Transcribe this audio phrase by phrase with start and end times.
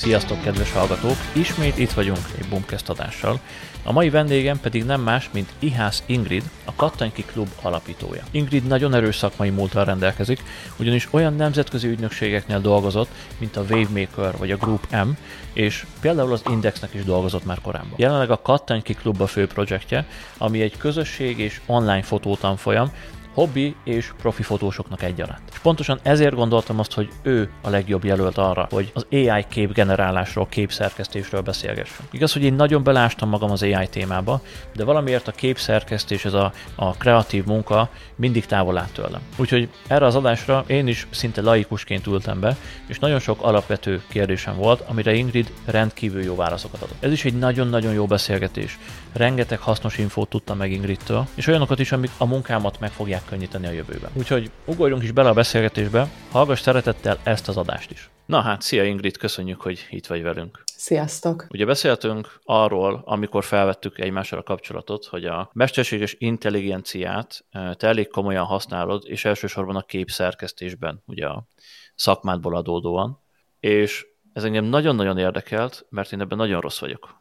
[0.00, 1.16] Sziasztok, kedves hallgatók!
[1.32, 3.40] Ismét itt vagyunk egy Boomcast adással.
[3.82, 8.22] A mai vendégem pedig nem más, mint Ihász Ingrid, a Kattanki Klub alapítója.
[8.30, 10.42] Ingrid nagyon erős szakmai múltal rendelkezik,
[10.78, 13.08] ugyanis olyan nemzetközi ügynökségeknél dolgozott,
[13.38, 15.08] mint a Wavemaker vagy a Group M,
[15.52, 17.94] és például az Indexnek is dolgozott már korábban.
[17.96, 20.06] Jelenleg a Kattanki Klub a fő projektje,
[20.38, 22.92] ami egy közösség és online fotótanfolyam,
[23.34, 25.42] hobbi és profi fotósoknak egyaránt.
[25.52, 30.46] És pontosan ezért gondoltam azt, hogy ő a legjobb jelölt arra, hogy az AI képgenerálásról,
[30.48, 32.08] képszerkesztésről beszélgessünk.
[32.10, 34.40] Igaz, hogy én nagyon belástam magam az AI témába,
[34.74, 39.20] de valamiért a képszerkesztés, ez a, a kreatív munka mindig távol állt tőlem.
[39.36, 42.56] Úgyhogy erre az adásra én is szinte laikusként ültem be,
[42.86, 47.04] és nagyon sok alapvető kérdésem volt, amire Ingrid rendkívül jó válaszokat adott.
[47.04, 48.78] Ez is egy nagyon-nagyon jó beszélgetés.
[49.12, 53.66] Rengeteg hasznos infót tudtam meg Ingridtől, és olyanokat is, amik a munkámat meg fogják könnyíteni
[53.66, 54.10] a jövőben.
[54.14, 58.10] Úgyhogy ugorjunk is bele a beszélgetésbe, hallgass szeretettel ezt az adást is.
[58.26, 60.62] Na hát, szia Ingrid, köszönjük, hogy itt vagy velünk.
[60.76, 61.46] Sziasztok!
[61.50, 68.08] Ugye beszéltünk arról, amikor felvettük egymással a kapcsolatot, hogy a mesterséges intelligenciát eh, te elég
[68.08, 71.46] komolyan használod, és elsősorban a képszerkesztésben, ugye a
[71.94, 73.20] szakmádból adódóan,
[73.60, 77.20] és ez engem nagyon-nagyon érdekelt, mert én ebben nagyon rossz vagyok.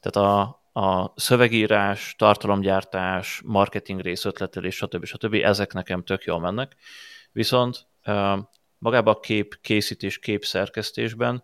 [0.00, 5.04] Tehát a, a szövegírás, tartalomgyártás, marketing rész, ötletelés, stb.
[5.04, 5.34] stb.
[5.34, 6.76] ezek nekem tök jól mennek.
[7.32, 7.86] Viszont
[8.78, 11.42] magában a kép készítés, képszerkesztésben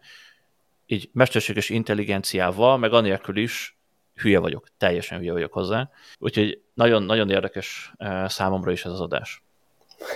[0.87, 3.79] így mesterséges intelligenciával, meg anélkül is
[4.15, 5.91] hülye vagyok, teljesen hülye vagyok hozzá.
[6.19, 7.93] Úgyhogy nagyon-nagyon érdekes
[8.27, 9.43] számomra is ez az adás.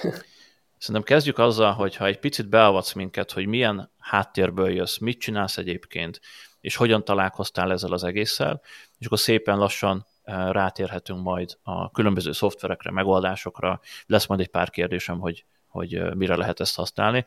[0.79, 5.57] Szerintem kezdjük azzal, hogy ha egy picit beavatsz minket, hogy milyen háttérből jössz, mit csinálsz
[5.57, 6.21] egyébként,
[6.61, 8.61] és hogyan találkoztál ezzel az egésszel,
[8.99, 13.81] és akkor szépen lassan eh, rátérhetünk majd a különböző szoftverekre, megoldásokra.
[14.07, 17.25] Lesz majd egy pár kérdésem, hogy, hogy eh, mire lehet ezt használni.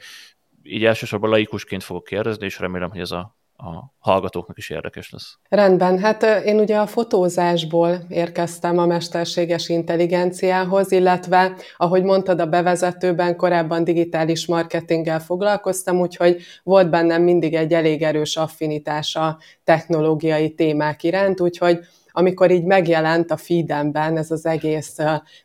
[0.63, 5.37] Így elsősorban laikusként fogok kérdezni, és remélem, hogy ez a a hallgatóknak is érdekes lesz.
[5.49, 13.35] Rendben, hát én ugye a fotózásból érkeztem a mesterséges intelligenciához, illetve, ahogy mondtad a bevezetőben,
[13.35, 21.03] korábban digitális marketinggel foglalkoztam, úgyhogy volt bennem mindig egy elég erős affinitás a technológiai témák
[21.03, 21.79] iránt, úgyhogy
[22.15, 24.97] amikor így megjelent a feedemben ez az egész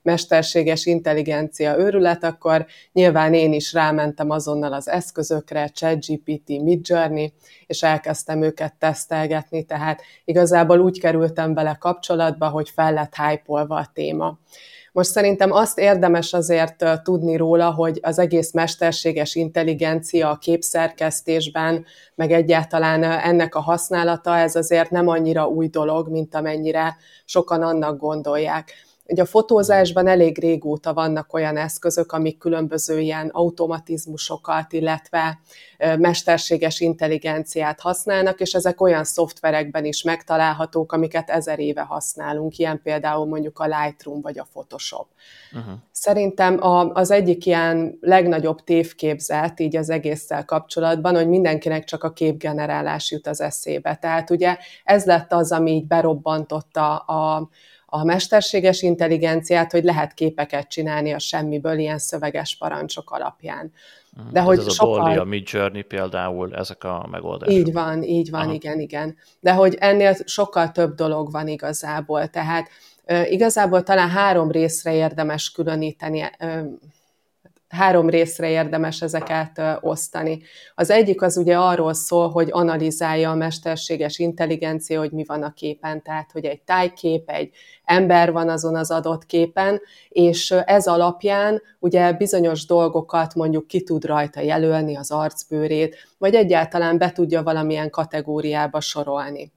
[0.02, 7.32] mesterséges intelligencia őrület, akkor nyilván én is rámentem azonnal az eszközökre, ChatGPT, Midjourney,
[7.66, 13.90] és elkezdtem őket tesztelgetni, tehát igazából úgy kerültem bele kapcsolatba, hogy fel lett hype a
[13.92, 14.38] téma.
[14.98, 22.32] Most szerintem azt érdemes azért tudni róla, hogy az egész mesterséges intelligencia a képszerkesztésben, meg
[22.32, 28.72] egyáltalán ennek a használata, ez azért nem annyira új dolog, mint amennyire sokan annak gondolják.
[29.10, 35.38] Ugye a fotózásban elég régóta vannak olyan eszközök, amik különböző ilyen automatizmusokat, illetve
[35.98, 43.26] mesterséges intelligenciát használnak, és ezek olyan szoftverekben is megtalálhatók, amiket ezer éve használunk, ilyen például
[43.26, 45.06] mondjuk a Lightroom vagy a Photoshop.
[45.52, 45.74] Uh-huh.
[45.92, 52.12] Szerintem a, az egyik ilyen legnagyobb tévképzet így az egésszel kapcsolatban, hogy mindenkinek csak a
[52.12, 53.96] képgenerálás jut az eszébe.
[53.96, 57.48] Tehát ugye ez lett az, ami így berobbantotta a, a
[58.04, 63.72] mesterséges intelligenciát, hogy lehet képeket csinálni a semmiből ilyen szöveges parancsok alapján.
[64.16, 64.32] Mhm.
[64.32, 65.00] De hogy ez sokkal...
[65.00, 67.54] a Dolly, a Mid Journey például, ezek a megoldások.
[67.54, 68.52] Így van, így van, Aha.
[68.52, 69.16] igen, igen.
[69.40, 72.68] De hogy ennél sokkal több dolog van igazából, tehát
[73.24, 76.30] igazából talán három részre érdemes különíteni
[77.68, 80.42] három részre érdemes ezeket osztani.
[80.74, 85.52] Az egyik az ugye arról szól, hogy analizálja a mesterséges intelligencia, hogy mi van a
[85.52, 87.50] képen, tehát hogy egy tájkép, egy
[87.84, 94.04] ember van azon az adott képen, és ez alapján ugye bizonyos dolgokat mondjuk ki tud
[94.04, 99.52] rajta jelölni az arcbőrét, vagy egyáltalán be tudja valamilyen kategóriába sorolni.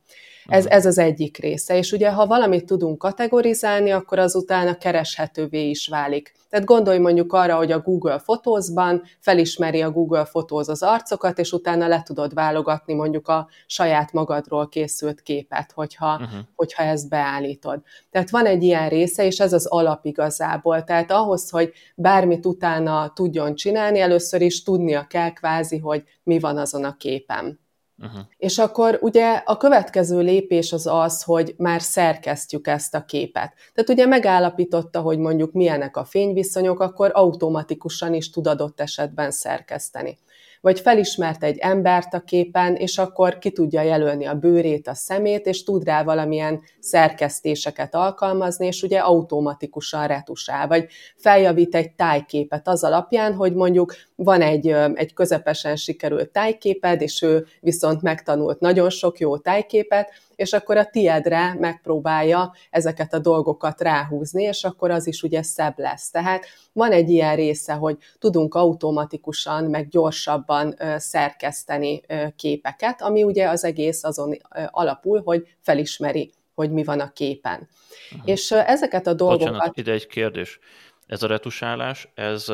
[0.45, 1.77] Ez, ez az egyik része.
[1.77, 6.33] És ugye, ha valamit tudunk kategorizálni, akkor azután a kereshetővé is válik.
[6.49, 11.51] Tehát gondolj mondjuk arra, hogy a Google Photos-ban felismeri a Google Photos az arcokat, és
[11.51, 16.39] utána le tudod válogatni mondjuk a saját magadról készült képet, hogyha, uh-huh.
[16.55, 17.81] hogyha ezt beállítod.
[18.09, 20.83] Tehát van egy ilyen része, és ez az alap igazából.
[20.83, 26.57] Tehát ahhoz, hogy bármit utána tudjon csinálni, először is tudnia kell kvázi, hogy mi van
[26.57, 27.60] azon a képen.
[28.01, 28.21] Uh-huh.
[28.37, 33.53] És akkor ugye a következő lépés az az, hogy már szerkesztjük ezt a képet.
[33.73, 40.17] Tehát ugye megállapította, hogy mondjuk milyenek a fényviszonyok, akkor automatikusan is tud adott esetben szerkeszteni
[40.61, 45.45] vagy felismert egy embert a képen, és akkor ki tudja jelölni a bőrét, a szemét,
[45.45, 52.83] és tud rá valamilyen szerkesztéseket alkalmazni, és ugye automatikusan retusál, vagy feljavít egy tájképet az
[52.83, 59.19] alapján, hogy mondjuk van egy, egy közepesen sikerült tájképed, és ő viszont megtanult nagyon sok
[59.19, 65.23] jó tájképet, és akkor a tiedre megpróbálja ezeket a dolgokat ráhúzni, és akkor az is
[65.23, 66.09] ugye szebb lesz.
[66.09, 72.01] Tehát van egy ilyen része, hogy tudunk automatikusan, meg gyorsabban szerkeszteni
[72.35, 74.37] képeket, ami ugye az egész azon
[74.67, 77.69] alapul, hogy felismeri, hogy mi van a képen.
[78.11, 78.29] Uh-huh.
[78.29, 79.51] És ezeket a dolgokat...
[79.51, 80.59] Bocsánat, ide egy kérdés.
[81.07, 82.45] Ez a retusálás, ez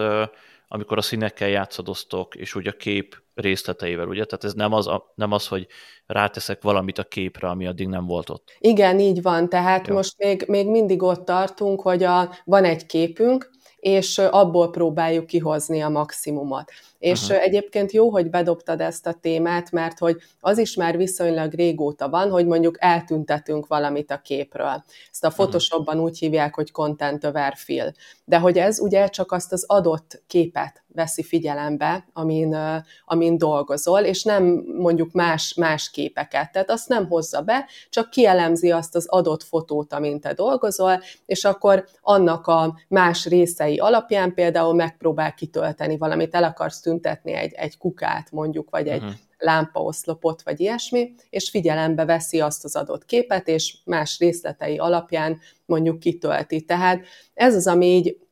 [0.68, 4.26] amikor a színekkel játszadoztok, és úgy a kép részleteivel, ugye?
[4.26, 5.68] Tehát ez nem az, nem az, hogy
[6.06, 8.56] ráteszek valamit a képre, ami addig nem volt ott.
[8.60, 9.50] Igen, így van.
[9.50, 9.94] Tehát Jó.
[9.94, 13.50] most még, még mindig ott tartunk, hogy a, van egy képünk,
[13.88, 16.72] és abból próbáljuk kihozni a maximumot.
[17.00, 17.42] És uh-huh.
[17.42, 22.30] egyébként jó, hogy bedobtad ezt a témát, mert hogy az is már viszonylag régóta van,
[22.30, 24.84] hogy mondjuk eltüntetünk valamit a képről.
[25.12, 27.92] Ezt a Photoshopban úgy hívják, hogy content over fill.
[28.26, 32.58] De hogy ez ugye csak azt az adott képet veszi figyelembe, amin,
[33.06, 34.44] amin dolgozol, és nem
[34.78, 36.52] mondjuk más, más képeket.
[36.52, 41.44] Tehát azt nem hozza be, csak kielemzi azt az adott fotót, amin te dolgozol, és
[41.44, 47.78] akkor annak a más részei alapján például megpróbál kitölteni valamit, el akarsz tüntetni egy, egy
[47.78, 53.48] kukát mondjuk, vagy egy uh-huh lámpaoszlopot, vagy ilyesmi, és figyelembe veszi azt az adott képet,
[53.48, 56.62] és más részletei alapján mondjuk kitölti.
[56.62, 58.27] Tehát ez az, ami így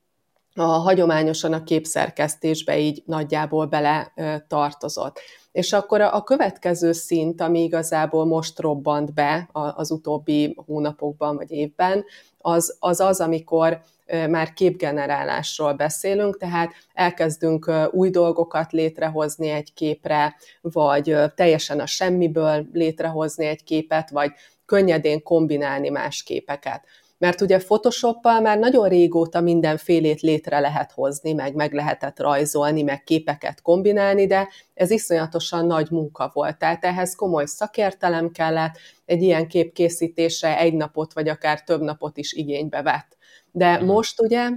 [0.55, 4.13] a hagyományosan a képszerkesztésbe így nagyjából bele
[4.47, 5.19] tartozott.
[5.51, 12.05] És akkor a, következő szint, ami igazából most robbant be az utóbbi hónapokban vagy évben,
[12.37, 13.81] az az, az amikor
[14.29, 23.45] már képgenerálásról beszélünk, tehát elkezdünk új dolgokat létrehozni egy képre, vagy teljesen a semmiből létrehozni
[23.45, 24.31] egy képet, vagy
[24.65, 26.83] könnyedén kombinálni más képeket.
[27.17, 33.03] Mert ugye Photoshoppal már nagyon régóta mindenfélét létre lehet hozni, meg meg lehetett rajzolni, meg
[33.03, 36.57] képeket kombinálni, de ez iszonyatosan nagy munka volt.
[36.57, 42.17] Tehát ehhez komoly szakértelem kellett, egy ilyen kép készítése egy napot, vagy akár több napot
[42.17, 43.17] is igénybe vett.
[43.51, 43.85] De mhm.
[43.85, 44.49] most ugye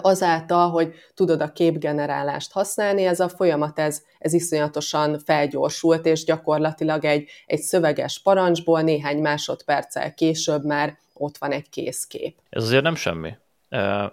[0.00, 7.04] azáltal, hogy tudod a képgenerálást használni, ez a folyamat, ez, ez iszonyatosan felgyorsult, és gyakorlatilag
[7.04, 12.38] egy, egy szöveges parancsból néhány másodperccel később már ott van egy kész kép.
[12.48, 13.36] Ez azért nem semmi.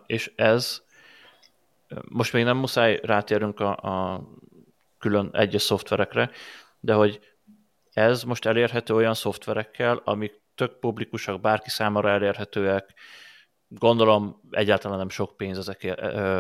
[0.06, 0.82] És ez,
[2.10, 4.24] most még nem muszáj rátérünk a, a
[4.98, 6.32] külön egyes szoftverekre,
[6.80, 7.20] de hogy
[7.94, 12.94] ez most elérhető olyan szoftverekkel, amik tök publikusak, bárki számára elérhetőek,
[13.68, 16.00] gondolom egyáltalán nem sok pénz ezek,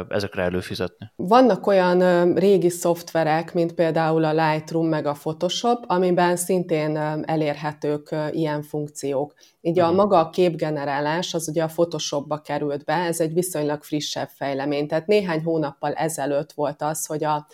[0.09, 1.12] ezekre előfizetni.
[1.15, 8.62] Vannak olyan régi szoftverek, mint például a Lightroom meg a Photoshop, amiben szintén elérhetők ilyen
[8.62, 9.33] funkciók.
[9.62, 9.95] Így a mhm.
[9.95, 14.88] maga a képgenerálás az ugye a Photoshopba került be, ez egy viszonylag frissebb fejlemény.
[14.88, 17.47] Tehát néhány hónappal ezelőtt volt az, hogy a,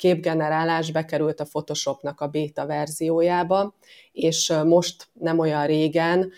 [0.00, 3.74] képgenerálás bekerült a Photoshopnak a beta verziójába,
[4.12, 6.32] és most nem olyan régen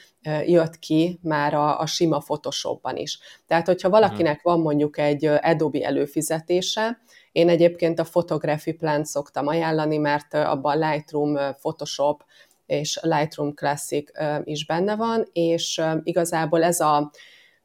[0.47, 3.19] jött ki már a, a sima Photoshopban is.
[3.47, 9.97] Tehát, hogyha valakinek van mondjuk egy Adobe előfizetése, én egyébként a Photography Plan szoktam ajánlani,
[9.97, 12.25] mert abban Lightroom, Photoshop
[12.67, 14.11] és Lightroom Classic
[14.45, 17.11] is benne van, és igazából ez a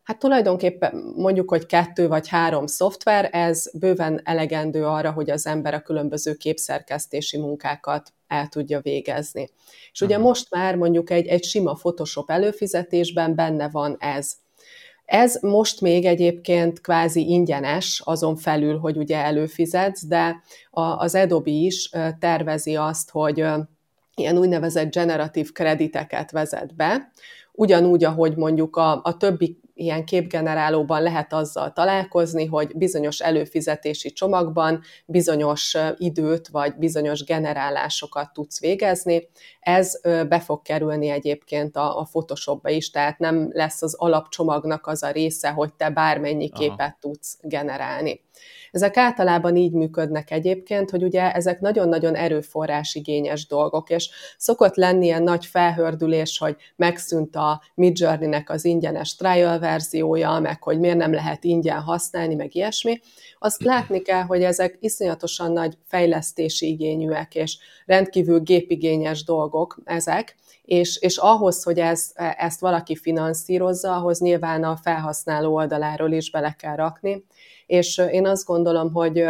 [0.07, 5.74] Hát tulajdonképpen mondjuk, hogy kettő vagy három szoftver, ez bőven elegendő arra, hogy az ember
[5.74, 9.50] a különböző képszerkesztési munkákat el tudja végezni.
[9.92, 14.33] És ugye most már mondjuk egy, egy sima Photoshop előfizetésben benne van ez.
[15.06, 20.44] Ez most még egyébként kvázi ingyenes, azon felül, hogy ugye előfizetsz, de
[20.97, 23.45] az Adobe is tervezi azt, hogy
[24.16, 27.11] ilyen úgynevezett generatív krediteket vezet be,
[27.54, 34.81] ugyanúgy, ahogy mondjuk a, a többi ilyen képgenerálóban lehet azzal találkozni, hogy bizonyos előfizetési csomagban
[35.05, 39.29] bizonyos időt vagy bizonyos generálásokat tudsz végezni.
[39.59, 45.03] Ez be fog kerülni egyébként a, a Photoshopba is, tehát nem lesz az alapcsomagnak az
[45.03, 46.97] a része, hogy te bármennyi képet Aha.
[46.99, 48.21] tudsz generálni.
[48.71, 55.24] Ezek általában így működnek egyébként, hogy ugye ezek nagyon-nagyon erőforrásigényes dolgok, és szokott lenni ilyen
[55.24, 61.44] nagy felhördülés, hogy megszűnt a Midjourney-nek az ingyenes trial verziója, meg hogy miért nem lehet
[61.44, 63.00] ingyen használni, meg ilyesmi.
[63.40, 70.36] Azt látni kell, hogy ezek iszonyatosan nagy fejlesztési igényűek, és rendkívül gépigényes dolgok ezek,
[70.68, 76.56] és, és ahhoz, hogy ez, ezt valaki finanszírozza, ahhoz nyilván a felhasználó oldaláról is bele
[76.59, 77.26] kell rakni,
[77.68, 79.24] és én azt gondolom, hogy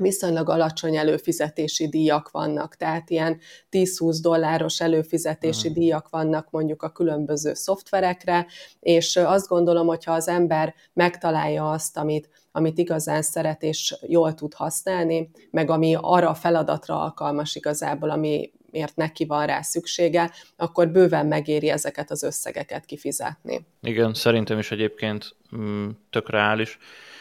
[0.00, 3.38] viszonylag alacsony előfizetési díjak vannak, tehát ilyen
[3.70, 5.82] 10-20 dolláros előfizetési uh-huh.
[5.82, 8.46] díjak vannak mondjuk a különböző szoftverekre,
[8.80, 14.54] és azt gondolom, hogyha az ember megtalálja azt, amit, amit igazán szeret és jól tud
[14.54, 20.88] használni, meg ami arra a feladatra alkalmas igazából, ami miért neki van rá szüksége, akkor
[20.88, 23.66] bőven megéri ezeket az összegeket kifizetni.
[23.82, 26.78] Igen, szerintem is egyébként mm, tök reális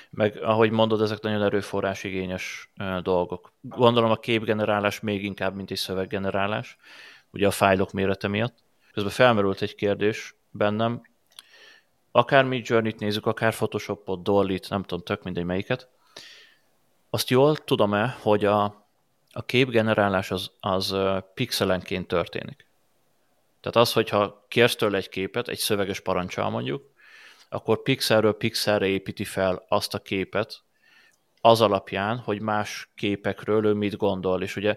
[0.10, 3.54] meg ahogy mondod, ezek nagyon erőforrás igényes dolgok.
[3.62, 6.78] Gondolom a képgenerálás még inkább, mint egy szöveggenerálás,
[7.32, 8.58] ugye a fájlok mérete miatt.
[8.92, 11.02] Közben felmerült egy kérdés bennem,
[12.12, 15.90] akár mi Journey-t nézzük, akár Photoshopot, Dolly-t, nem tudom, tök mindegy melyiket,
[17.10, 18.64] azt jól tudom-e, hogy a,
[19.32, 20.96] a képgenerálás az, az
[21.34, 22.68] pixelenként történik.
[23.62, 26.92] Tehát az, hogyha kérsz tőle egy képet, egy szöveges parancsal mondjuk,
[27.50, 30.64] akkor pixelről pixelre építi fel azt a képet,
[31.42, 34.76] az alapján, hogy más képekről ő mit gondol, és ugye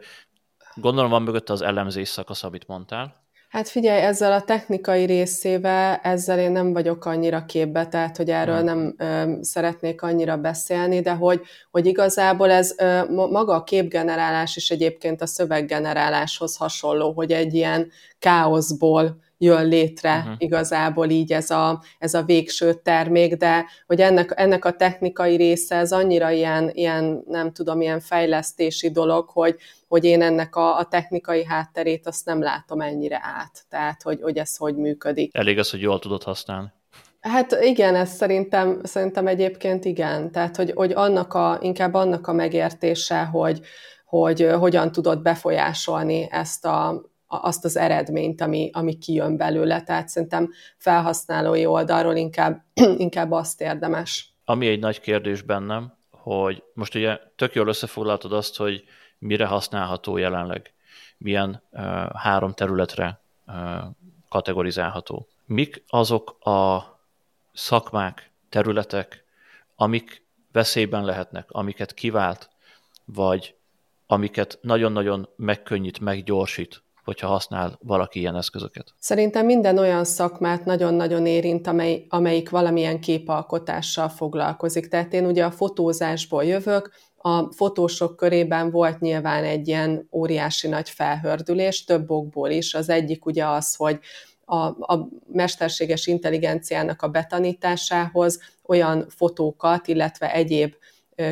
[0.74, 3.20] gondolom van mögötte az elemzés szakasz, amit mondtál.
[3.52, 8.60] Hát figyelj, ezzel a technikai részével, ezzel én nem vagyok annyira képbe, tehát hogy erről
[8.60, 14.56] nem, nem ö, szeretnék annyira beszélni, de hogy, hogy igazából ez ö, maga a képgenerálás
[14.56, 20.34] is egyébként a szöveggeneráláshoz hasonló, hogy egy ilyen káoszból jön létre uh-huh.
[20.38, 25.76] igazából így ez a, ez a végső termék, de hogy ennek, ennek a technikai része
[25.76, 29.56] ez annyira ilyen, ilyen, nem tudom, ilyen fejlesztési dolog, hogy,
[29.88, 34.37] hogy én ennek a, a technikai hátterét azt nem látom ennyire át, tehát hogy, hogy
[34.37, 35.37] ez hogy működik.
[35.37, 36.68] Elég az, hogy jól tudod használni.
[37.20, 40.32] Hát igen, ez szerintem, szerintem egyébként igen.
[40.32, 43.61] Tehát, hogy, hogy annak a, inkább annak a megértése, hogy,
[44.04, 49.82] hogy hogyan tudod befolyásolni ezt a, azt az eredményt, ami, ami kijön belőle.
[49.82, 52.64] Tehát szerintem felhasználói oldalról inkább,
[52.96, 54.34] inkább azt érdemes.
[54.44, 58.84] Ami egy nagy kérdés bennem, hogy most ugye tök jól összefoglaltad azt, hogy
[59.18, 60.72] mire használható jelenleg,
[61.18, 61.80] milyen uh,
[62.14, 63.54] három területre uh,
[64.28, 65.26] kategorizálható.
[65.46, 66.82] Mik azok a
[67.52, 69.24] szakmák, területek,
[69.76, 72.50] amik veszélyben lehetnek, amiket kivált,
[73.04, 73.54] vagy
[74.06, 78.94] amiket nagyon-nagyon megkönnyít, meggyorsít hogyha használ valaki ilyen eszközöket?
[78.99, 84.88] Szerintem minden olyan szakmát nagyon-nagyon érint, amely, amelyik valamilyen képalkotással foglalkozik.
[84.88, 90.90] Tehát én ugye a fotózásból jövök, a fotósok körében volt nyilván egy ilyen óriási nagy
[90.90, 92.75] felhördülés, több okból is.
[92.75, 93.99] Az egyik ugye az, hogy
[94.44, 94.56] a,
[94.94, 100.75] a mesterséges intelligenciának a betanításához olyan fotókat, illetve egyéb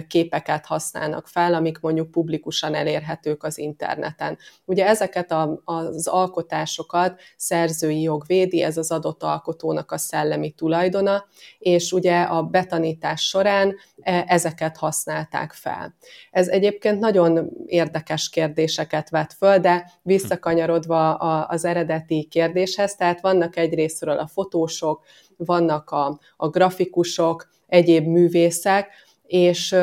[0.09, 4.39] képeket használnak fel, amik mondjuk publikusan elérhetők az interneten.
[4.65, 11.25] Ugye ezeket a, az alkotásokat szerzői jog védi, ez az adott alkotónak a szellemi tulajdona,
[11.59, 15.95] és ugye a betanítás során e, ezeket használták fel.
[16.31, 24.19] Ez egyébként nagyon érdekes kérdéseket vet föl, de visszakanyarodva az eredeti kérdéshez, tehát vannak egyrésztről
[24.19, 25.05] a fotósok,
[25.37, 28.89] vannak a, a grafikusok, egyéb művészek,
[29.31, 29.77] és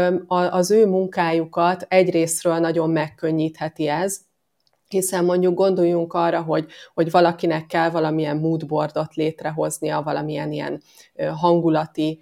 [0.50, 4.20] az ő munkájukat egyrésztről nagyon megkönnyítheti ez,
[4.88, 10.82] hiszen mondjuk gondoljunk arra, hogy, hogy valakinek kell valamilyen moodboardot létrehoznia, valamilyen ilyen
[11.36, 12.20] hangulati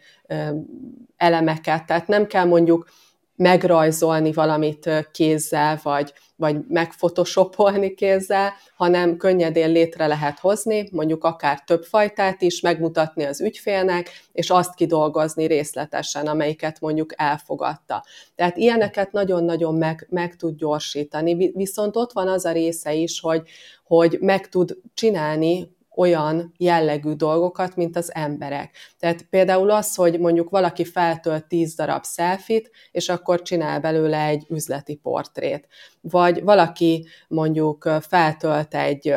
[1.17, 2.89] elemeket, tehát nem kell mondjuk
[3.35, 11.83] megrajzolni valamit kézzel, vagy, vagy megfotoshopolni kézzel, hanem könnyedén létre lehet hozni, mondjuk akár több
[11.83, 18.03] fajtát is, megmutatni az ügyfélnek, és azt kidolgozni részletesen, amelyiket mondjuk elfogadta.
[18.35, 23.41] Tehát ilyeneket nagyon-nagyon meg, meg tud gyorsítani, viszont ott van az a része is, hogy,
[23.83, 28.75] hogy meg tud csinálni olyan jellegű dolgokat, mint az emberek.
[28.99, 34.45] Tehát például az, hogy mondjuk valaki feltölt 10 darab szelfit, és akkor csinál belőle egy
[34.49, 35.67] üzleti portrét.
[36.01, 39.15] Vagy valaki mondjuk feltölt egy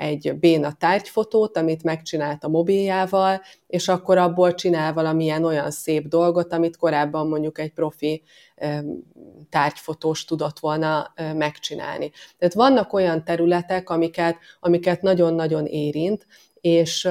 [0.00, 6.52] egy béna tárgyfotót, amit megcsinált a mobiljával, és akkor abból csinál valamilyen olyan szép dolgot,
[6.52, 8.22] amit korábban mondjuk egy profi
[9.50, 12.10] tárgyfotós tudott volna megcsinálni.
[12.38, 16.26] Tehát vannak olyan területek, amiket, amiket nagyon-nagyon érint,
[16.60, 17.08] és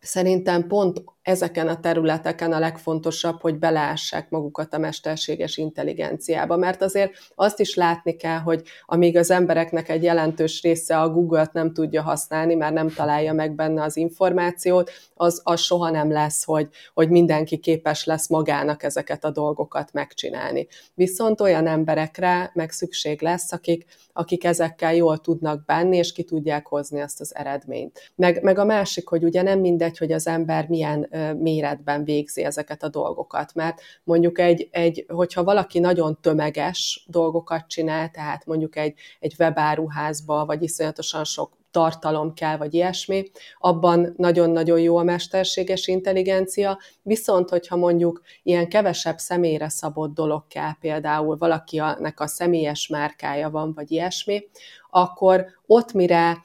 [0.00, 7.12] szerintem pont ezeken a területeken a legfontosabb, hogy beleássák magukat a mesterséges intelligenciába, mert azért
[7.34, 12.02] azt is látni kell, hogy amíg az embereknek egy jelentős része a Google-t nem tudja
[12.02, 17.08] használni, mert nem találja meg benne az információt, az, az soha nem lesz, hogy, hogy
[17.08, 20.66] mindenki képes lesz magának ezeket a dolgokat megcsinálni.
[20.94, 26.66] Viszont olyan emberekre meg szükség lesz, akik, akik ezekkel jól tudnak bánni, és ki tudják
[26.66, 28.12] hozni azt az eredményt.
[28.14, 32.82] Meg, meg a másik, hogy ugye nem mindegy, hogy az ember milyen méretben végzi ezeket
[32.82, 33.54] a dolgokat.
[33.54, 40.44] Mert mondjuk egy, egy hogyha valaki nagyon tömeges dolgokat csinál, tehát mondjuk egy, egy webáruházba,
[40.44, 47.76] vagy iszonyatosan sok tartalom kell, vagy ilyesmi, abban nagyon-nagyon jó a mesterséges intelligencia, viszont hogyha
[47.76, 54.44] mondjuk ilyen kevesebb személyre szabott dolog kell, például valakinek a személyes márkája van, vagy ilyesmi,
[54.94, 56.42] akkor ott mire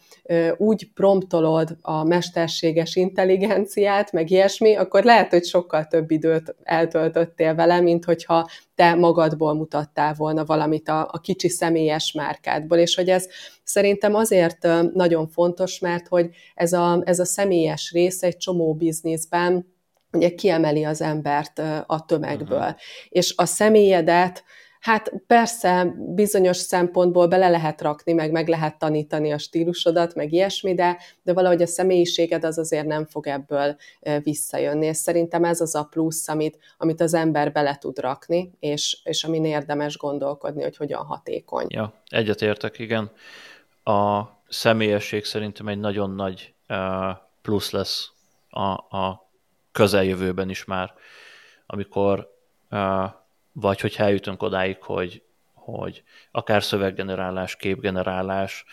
[0.57, 7.81] úgy promptolod a mesterséges intelligenciát, meg ilyesmi, akkor lehet, hogy sokkal több időt eltöltöttél vele,
[7.81, 13.27] mint hogyha te magadból mutattál volna valamit a, a kicsi személyes márkádból, és hogy ez
[13.63, 19.75] szerintem azért nagyon fontos, mert hogy ez a, ez a személyes rész egy csomó bizniszben
[20.11, 22.57] ugye kiemeli az embert a tömegből.
[22.57, 22.75] Uh-huh.
[23.09, 24.43] És a személyedet
[24.87, 30.73] Hát persze, bizonyos szempontból bele lehet rakni, meg meg lehet tanítani a stílusodat, meg ilyesmi,
[30.73, 33.75] de, de valahogy a személyiséged az azért nem fog ebből
[34.23, 34.85] visszajönni.
[34.85, 39.23] És szerintem ez az a plusz, amit, amit az ember bele tud rakni, és, és
[39.23, 41.65] amin érdemes gondolkodni, hogy hogyan hatékony.
[41.69, 43.11] Ja, egyetértek, igen.
[43.83, 46.53] A személyesség szerintem egy nagyon nagy
[47.41, 48.11] plusz lesz
[48.49, 49.29] a, a
[49.71, 50.93] közeljövőben is már,
[51.65, 52.35] amikor
[53.59, 55.23] vagy hogy eljutunk odáig, hogy,
[55.53, 58.65] hogy akár szöveggenerálás, képgenerálás,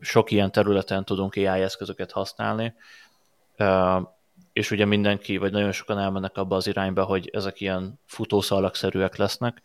[0.00, 2.74] sok ilyen területen tudunk AI eszközöket használni,
[4.52, 9.62] és ugye mindenki, vagy nagyon sokan elmennek abba az irányba, hogy ezek ilyen futószalagszerűek lesznek,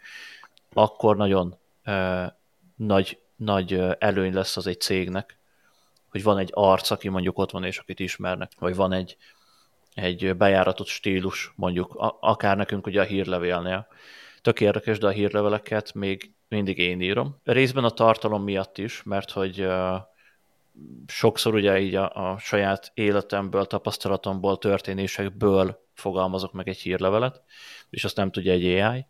[0.74, 1.58] akkor nagyon
[2.76, 5.38] nagy, nagy előny lesz az egy cégnek,
[6.10, 9.18] hogy van egy arc, aki mondjuk ott van, és akit ismernek, vagy van egy,
[9.94, 13.88] egy bejáratott stílus, mondjuk akár nekünk ugye a hírlevélnél,
[14.42, 17.36] tök érdekes, de a hírleveleket még mindig én írom.
[17.44, 19.68] Részben a tartalom miatt is, mert hogy
[21.08, 27.42] sokszor ugye így a, a saját életemből, tapasztalatomból, történésekből fogalmazok meg egy hírlevelet,
[27.90, 29.06] és azt nem tudja egy AI.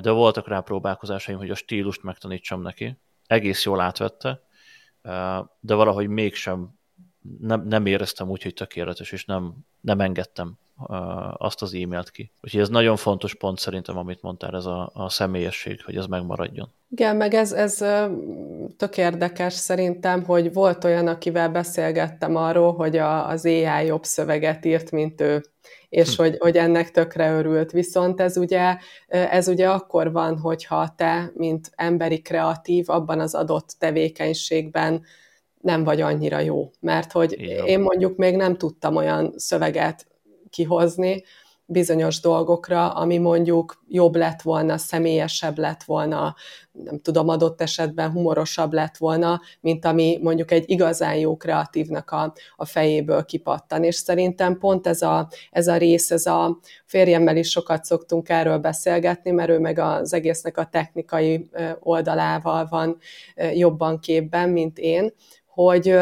[0.00, 2.96] De voltak rá próbálkozásaim, hogy a stílust megtanítsam neki.
[3.26, 4.42] Egész jól átvette,
[5.60, 6.78] de valahogy mégsem
[7.40, 10.58] nem, nem éreztem úgy, hogy tökéletes, és nem, nem engedtem
[11.36, 12.30] azt az e-mailt ki.
[12.42, 16.68] Úgyhogy ez nagyon fontos pont szerintem, amit mondtál, ez a, a személyesség, hogy ez megmaradjon.
[16.90, 17.76] Igen, meg ez, ez
[18.76, 24.64] tök érdekes szerintem, hogy volt olyan, akivel beszélgettem arról, hogy a, az AI jobb szöveget
[24.64, 25.44] írt, mint ő,
[25.88, 26.22] és hm.
[26.22, 27.70] hogy, hogy ennek tökre örült.
[27.70, 28.76] Viszont ez ugye,
[29.08, 35.02] ez ugye akkor van, hogyha te, mint emberi kreatív, abban az adott tevékenységben
[35.60, 36.70] nem vagy annyira jó.
[36.80, 37.66] Mert hogy Igen.
[37.66, 40.06] én mondjuk még nem tudtam olyan szöveget
[40.50, 41.22] kihozni
[41.70, 46.34] bizonyos dolgokra, ami mondjuk jobb lett volna, személyesebb lett volna,
[46.72, 52.32] nem tudom, adott esetben humorosabb lett volna, mint ami mondjuk egy igazán jó kreatívnak a,
[52.56, 53.84] a fejéből kipattan.
[53.84, 58.58] És szerintem pont ez a, ez a rész, ez a férjemmel is sokat szoktunk erről
[58.58, 62.98] beszélgetni, mert ő meg az egésznek a technikai oldalával van
[63.54, 65.12] jobban képben, mint én,
[65.46, 65.94] hogy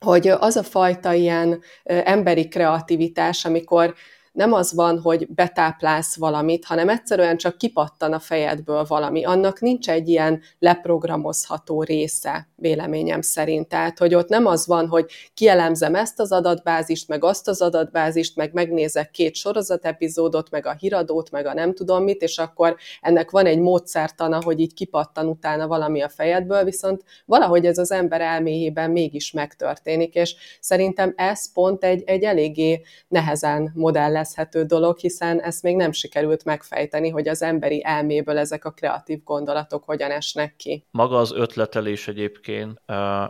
[0.00, 3.94] hogy az a fajta ilyen emberi kreativitás, amikor
[4.38, 9.24] nem az van, hogy betáplálsz valamit, hanem egyszerűen csak kipattan a fejedből valami.
[9.24, 13.68] Annak nincs egy ilyen leprogramozható része, véleményem szerint.
[13.68, 18.36] Tehát, hogy ott nem az van, hogy kielemzem ezt az adatbázist, meg azt az adatbázist,
[18.36, 23.30] meg megnézek két sorozatepizódot, meg a híradót, meg a nem tudom mit, és akkor ennek
[23.30, 28.20] van egy módszertana, hogy így kipattan utána valami a fejedből, viszont valahogy ez az ember
[28.20, 35.40] elméjében mégis megtörténik, és szerintem ez pont egy, egy eléggé nehezen modell értelmezhető dolog, hiszen
[35.40, 40.56] ezt még nem sikerült megfejteni, hogy az emberi elméből ezek a kreatív gondolatok hogyan esnek
[40.56, 40.84] ki.
[40.90, 42.80] Maga az ötletelés egyébként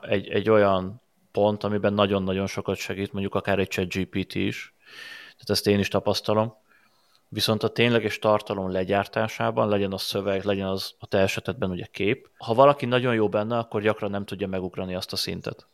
[0.01, 1.01] egy, egy olyan
[1.33, 4.75] pont, amiben nagyon-nagyon sokat segít, mondjuk akár egy chat GPT is,
[5.21, 6.57] tehát ezt én is tapasztalom,
[7.31, 12.29] Viszont a tényleges tartalom legyártásában, legyen az szöveg, legyen az a te esetedben ugye kép,
[12.39, 15.67] ha valaki nagyon jó benne, akkor gyakran nem tudja megugrani azt a szintet.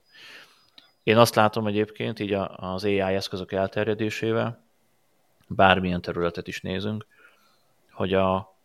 [1.02, 4.63] Én azt látom egyébként így az AI eszközök elterjedésével,
[5.54, 7.06] bármilyen területet is nézünk,
[7.90, 8.56] hogy a,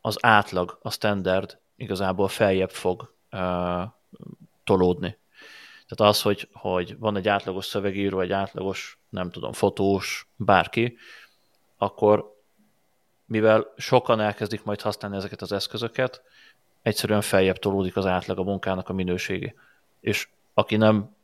[0.00, 3.82] az átlag, a standard igazából feljebb fog uh,
[4.64, 5.16] tolódni.
[5.86, 10.96] Tehát az, hogy, hogy van egy átlagos szövegíró, egy átlagos, nem tudom, fotós, bárki,
[11.76, 12.34] akkor
[13.24, 16.22] mivel sokan elkezdik majd használni ezeket az eszközöket,
[16.82, 19.54] egyszerűen feljebb tolódik az átlag a munkának a minősége.
[20.00, 21.15] És aki nem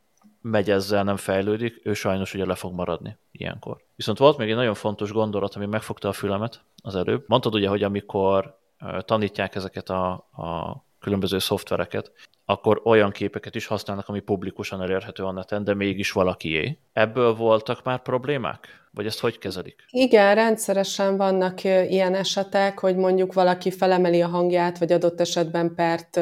[0.43, 3.77] megy ezzel, nem fejlődik, ő sajnos ugye le fog maradni ilyenkor.
[3.95, 7.23] Viszont volt még egy nagyon fontos gondolat, ami megfogta a fülemet az előbb.
[7.27, 8.59] Mondtad ugye, hogy amikor
[8.99, 12.11] tanítják ezeket a, a különböző szoftvereket,
[12.45, 16.79] akkor olyan képeket is használnak, ami publikusan elérhető a neten, de mégis valakié.
[16.93, 18.82] Ebből voltak már problémák?
[18.95, 19.75] Vagy ezt hogy kezelik?
[19.89, 26.19] Igen, rendszeresen vannak ilyen esetek, hogy mondjuk valaki felemeli a hangját, vagy adott esetben pert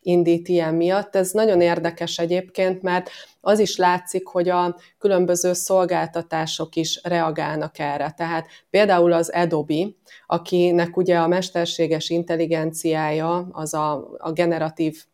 [0.00, 1.16] indít ilyen miatt.
[1.16, 8.10] Ez nagyon érdekes egyébként, mert az is látszik, hogy a különböző szolgáltatások is reagálnak erre.
[8.16, 9.86] Tehát például az Adobe,
[10.26, 15.04] akinek ugye a mesterséges intelligenciája, az a, a generatív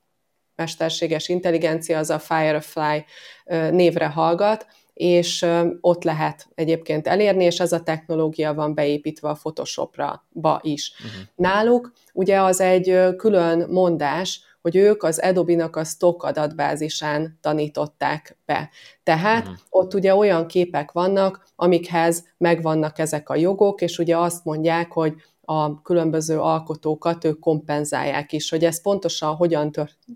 [0.54, 3.04] mesterséges intelligencia, az a Firefly
[3.70, 4.66] névre hallgat,
[4.98, 5.46] és
[5.80, 10.92] ott lehet egyébként elérni, és ez a technológia van beépítve a Photoshopra ba is.
[10.96, 11.20] Uh-huh.
[11.34, 18.70] Náluk ugye az egy külön mondás, hogy ők az Adobe-nak a stock adatbázisán tanították be.
[19.02, 19.58] Tehát uh-huh.
[19.70, 25.14] ott ugye olyan képek vannak, amikhez megvannak ezek a jogok, és ugye azt mondják, hogy
[25.50, 29.72] a különböző alkotókat ők kompenzálják is, hogy ez pontosan hogyan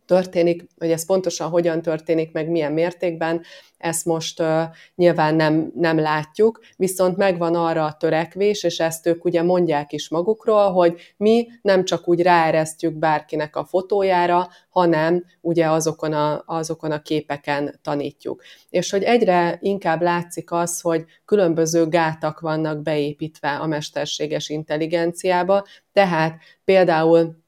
[0.07, 3.43] történik, hogy ez pontosan hogyan történik, meg milyen mértékben,
[3.83, 4.63] ezt most uh,
[4.95, 10.09] nyilván nem, nem látjuk, viszont megvan arra a törekvés, és ezt ők ugye mondják is
[10.09, 16.91] magukról, hogy mi nem csak úgy ráeresztjük bárkinek a fotójára, hanem ugye azokon a, azokon
[16.91, 18.43] a képeken tanítjuk.
[18.71, 26.39] És hogy egyre inkább látszik az, hogy különböző gátak vannak beépítve a mesterséges intelligenciába, tehát
[26.65, 27.41] például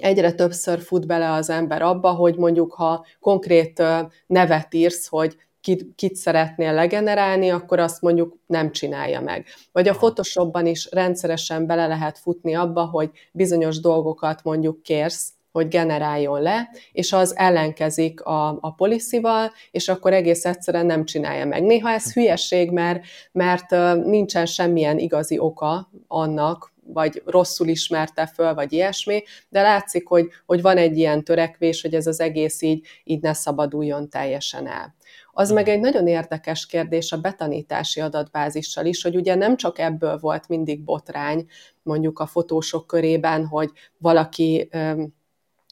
[0.00, 3.82] egyre többször fut bele az ember abba, hogy mondjuk ha konkrét
[4.26, 9.46] nevet írsz, hogy kit, kit szeretnél legenerálni, akkor azt mondjuk nem csinálja meg.
[9.72, 15.68] Vagy a Photoshopban is rendszeresen bele lehet futni abba, hogy bizonyos dolgokat mondjuk kérsz, hogy
[15.68, 21.62] generáljon le, és az ellenkezik a, a policy-val, és akkor egész egyszerűen nem csinálja meg.
[21.62, 23.70] Néha ez hülyeség, mert, mert
[24.04, 30.62] nincsen semmilyen igazi oka annak, vagy rosszul ismerte föl, vagy ilyesmi, de látszik, hogy, hogy
[30.62, 34.96] van egy ilyen törekvés, hogy ez az egész így, így ne szabaduljon teljesen el.
[35.38, 40.18] Az meg egy nagyon érdekes kérdés a betanítási adatbázissal is, hogy ugye nem csak ebből
[40.18, 41.46] volt mindig botrány,
[41.82, 44.68] mondjuk a fotósok körében, hogy valaki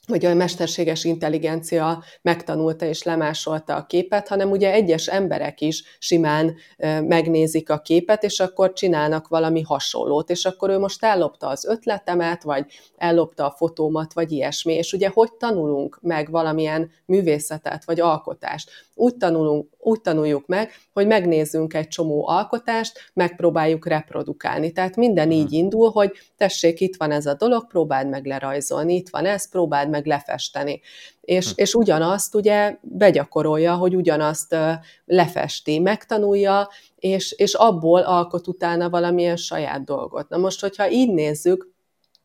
[0.06, 6.54] hogy a mesterséges intelligencia megtanulta és lemásolta a képet, hanem ugye egyes emberek is simán
[7.02, 12.42] megnézik a képet, és akkor csinálnak valami hasonlót, és akkor ő most ellopta az ötletemet,
[12.42, 14.72] vagy ellopta a fotómat, vagy ilyesmi.
[14.72, 18.70] És ugye hogy tanulunk meg valamilyen művészetet, vagy alkotást?
[18.98, 24.72] Úgy, tanulunk, úgy tanuljuk meg, hogy megnézzünk egy csomó alkotást, megpróbáljuk reprodukálni.
[24.72, 29.08] Tehát minden így indul, hogy tessék, itt van ez a dolog, próbáld meg lerajzolni, itt
[29.08, 30.80] van ez, próbáld meg lefesteni.
[31.20, 31.52] És, hm.
[31.54, 34.56] és ugyanazt ugye begyakorolja, hogy ugyanazt
[35.04, 40.28] lefesti, megtanulja, és, és abból alkot utána valamilyen saját dolgot.
[40.28, 41.74] Na most, hogyha így nézzük,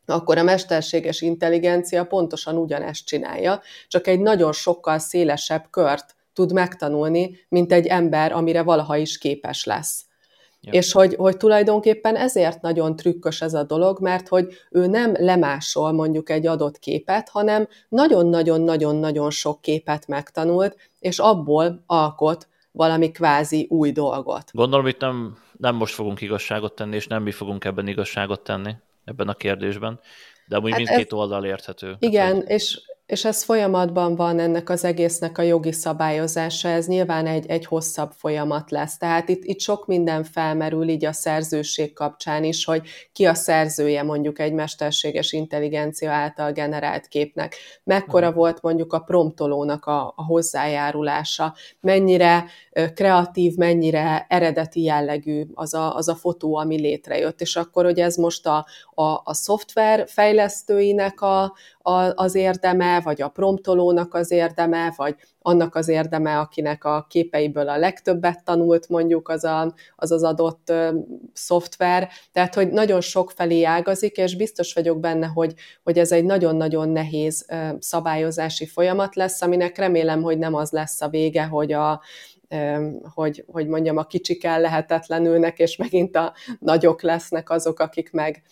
[0.06, 7.38] akkor a mesterséges intelligencia pontosan ugyanezt csinálja, csak egy nagyon sokkal szélesebb kört tud megtanulni,
[7.48, 10.04] mint egy ember, amire valaha is képes lesz.
[10.64, 10.72] Ja.
[10.72, 15.92] És hogy, hogy tulajdonképpen ezért nagyon trükkös ez a dolog, mert hogy ő nem lemásol
[15.92, 23.92] mondjuk egy adott képet, hanem nagyon-nagyon-nagyon-nagyon sok képet megtanult, és abból alkot valami kvázi új
[23.92, 24.50] dolgot.
[24.52, 28.74] Gondolom, itt nem, nem most fogunk igazságot tenni, és nem mi fogunk ebben igazságot tenni,
[29.04, 30.00] ebben a kérdésben,
[30.46, 31.96] de amúgy hát mindkét ez, oldal érthető.
[31.98, 32.80] Igen, hát, és
[33.12, 38.10] és ez folyamatban van ennek az egésznek a jogi szabályozása, ez nyilván egy, egy hosszabb
[38.16, 38.96] folyamat lesz.
[38.98, 44.02] Tehát itt, itt sok minden felmerül így a szerzőség kapcsán is, hogy ki a szerzője
[44.02, 48.36] mondjuk egy mesterséges intelligencia által generált képnek, mekkora hmm.
[48.36, 52.44] volt mondjuk a promptolónak a, a hozzájárulása, mennyire
[52.94, 57.40] kreatív, mennyire eredeti jellegű az a, az a fotó, ami létrejött.
[57.40, 58.66] És akkor, hogy ez most a,
[59.02, 61.42] a, a szoftver fejlesztőinek a,
[61.78, 67.68] a, az érdeme, vagy a promptolónak az érdeme, vagy annak az érdeme, akinek a képeiből
[67.68, 70.90] a legtöbbet tanult mondjuk az a, az, az adott ö,
[71.32, 72.08] szoftver.
[72.32, 76.88] Tehát, hogy nagyon sok felé ágazik, és biztos vagyok benne, hogy, hogy ez egy nagyon-nagyon
[76.88, 82.00] nehéz ö, szabályozási folyamat lesz, aminek remélem, hogy nem az lesz a vége, hogy a,
[83.14, 88.42] hogy, hogy mondjam, a kicsik ellehetetlenülnek, és megint a nagyok lesznek azok, akik meg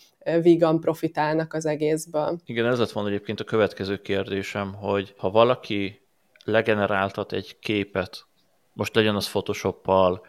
[0.43, 2.41] vígan profitálnak az egészből.
[2.45, 6.01] Igen, ez lett volna egyébként a következő kérdésem, hogy ha valaki
[6.45, 8.25] legeneráltat egy képet,
[8.73, 10.27] most legyen az Photoshop-pal,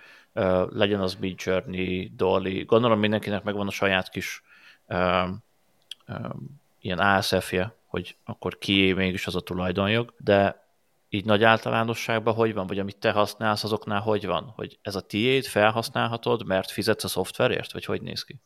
[0.69, 4.43] legyen az Midjourney, Dolly, gondolom mindenkinek megvan a saját kis
[4.87, 5.43] um,
[6.07, 10.60] um, ilyen ASF-je, hogy akkor kié mégis az a tulajdonjog, de
[11.13, 14.53] így nagy általánosságban hogy van, vagy amit te használsz, azoknál hogy van?
[14.55, 18.41] Hogy ez a tiéd, felhasználhatod, mert fizetsz a szoftverért, vagy hogy néz ki?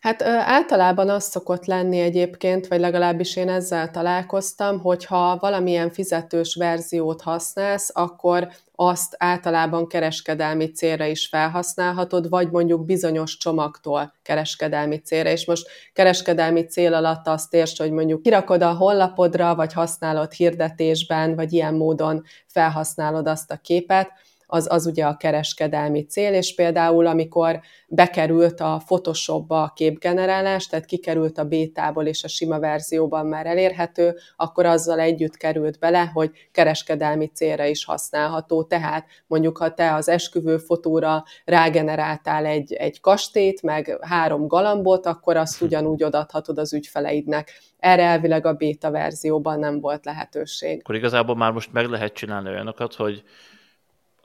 [0.00, 7.22] Hát általában az szokott lenni egyébként, vagy legalábbis én ezzel találkoztam, hogyha valamilyen fizetős verziót
[7.22, 15.30] használsz, akkor azt általában kereskedelmi célra is felhasználhatod, vagy mondjuk bizonyos csomagtól kereskedelmi célra.
[15.30, 21.34] És most kereskedelmi cél alatt azt érts, hogy mondjuk kirakod a honlapodra, vagy használod hirdetésben,
[21.34, 24.10] vagy ilyen módon felhasználod azt a képet,
[24.46, 30.84] az, az ugye a kereskedelmi cél, és például amikor bekerült a Photoshopba a képgenerálás, tehát
[30.84, 36.30] kikerült a bétából és a sima verzióban már elérhető, akkor azzal együtt került bele, hogy
[36.52, 38.64] kereskedelmi célra is használható.
[38.64, 45.36] Tehát mondjuk, ha te az esküvő fotóra rágeneráltál egy, egy kastélyt, meg három galambot, akkor
[45.36, 47.60] azt ugyanúgy odaadhatod az ügyfeleidnek.
[47.78, 50.78] Erre elvileg a béta verzióban nem volt lehetőség.
[50.78, 53.22] Akkor igazából már most meg lehet csinálni olyanokat, hogy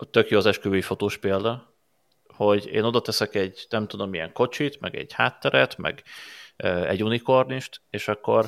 [0.10, 1.76] tök jó az esküvői fotós példa,
[2.28, 6.04] hogy én oda teszek egy, nem tudom milyen kocsit, meg egy hátteret, meg
[6.88, 8.46] egy unikornist, és akkor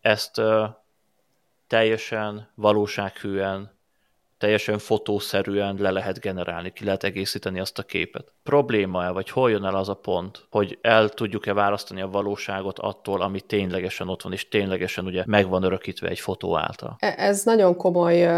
[0.00, 0.40] ezt
[1.66, 3.78] teljesen valósághűen
[4.40, 8.32] teljesen fotószerűen le lehet generálni, ki lehet egészíteni azt a képet.
[8.42, 13.20] Probléma-e, vagy hol jön el az a pont, hogy el tudjuk-e választani a valóságot attól,
[13.20, 16.96] ami ténylegesen ott van, és ténylegesen ugye meg van örökítve egy fotó által?
[16.98, 18.28] E, ez nagyon komoly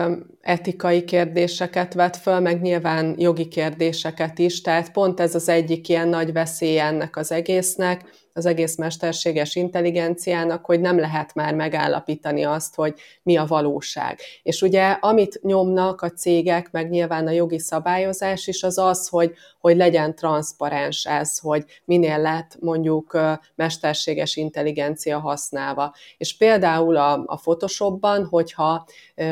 [0.40, 6.08] etikai kérdéseket vet föl, meg nyilván jogi kérdéseket is, tehát pont ez az egyik ilyen
[6.08, 12.74] nagy veszély ennek az egésznek, az egész mesterséges intelligenciának, hogy nem lehet már megállapítani azt,
[12.74, 14.18] hogy mi a valóság.
[14.42, 19.32] És ugye amit nyomnak a cégek, meg nyilván a jogi szabályozás is, az az, hogy,
[19.60, 23.18] hogy legyen transzparens ez, hogy minél lett mondjuk
[23.54, 25.94] mesterséges intelligencia használva.
[26.16, 28.86] És például a, a Photoshopban, hogyha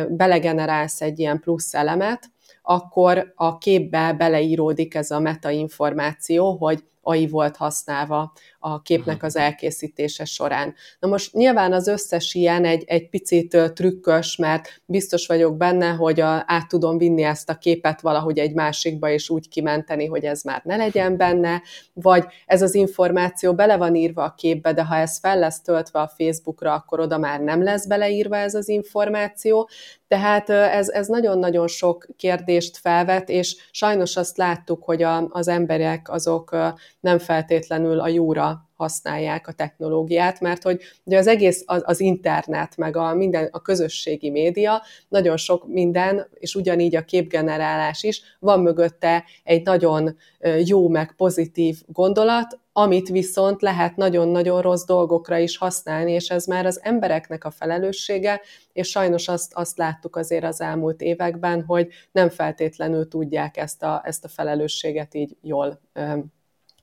[0.08, 2.30] belegenerálsz egy ilyen plusz elemet,
[2.62, 9.24] akkor a képbe beleíródik ez a metainformáció, hogy AI volt használva a képnek mhm.
[9.24, 10.74] az elkészítése során.
[10.98, 16.20] Na most nyilván az összes ilyen egy, egy picit trükkös, mert biztos vagyok benne, hogy
[16.20, 20.42] a, át tudom vinni ezt a képet valahogy egy másikba, és úgy kimenteni, hogy ez
[20.42, 24.96] már ne legyen benne, vagy ez az információ bele van írva a képbe, de ha
[24.96, 29.68] ez fel lesz töltve a Facebookra, akkor oda már nem lesz beleírva ez az információ.
[30.08, 36.10] Tehát ez, ez nagyon-nagyon sok kérdést felvet, és sajnos azt láttuk, hogy a, az emberek
[36.10, 36.56] azok
[37.00, 38.49] nem feltétlenül a jóra
[38.80, 43.62] használják a technológiát, mert hogy ugye az egész az, az internet, meg a minden a
[43.62, 50.16] közösségi média, nagyon sok minden, és ugyanígy a képgenerálás is, van mögötte egy nagyon
[50.64, 56.66] jó, meg pozitív gondolat, amit viszont lehet nagyon-nagyon rossz dolgokra is használni, és ez már
[56.66, 58.40] az embereknek a felelőssége,
[58.72, 64.02] és sajnos azt, azt láttuk azért az elmúlt években, hogy nem feltétlenül tudják ezt a,
[64.04, 65.80] ezt a felelősséget így jól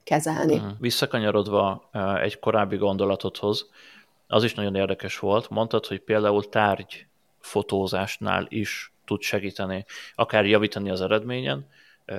[0.08, 0.56] kezelni.
[0.56, 0.68] Mhm.
[0.80, 1.90] Visszakanyarodva
[2.22, 3.70] egy korábbi gondolatodhoz,
[4.28, 5.50] az is nagyon érdekes volt.
[5.50, 7.08] Mondtad, hogy például tárgy
[7.40, 11.68] fotózásnál is tud segíteni, akár javítani az eredményen,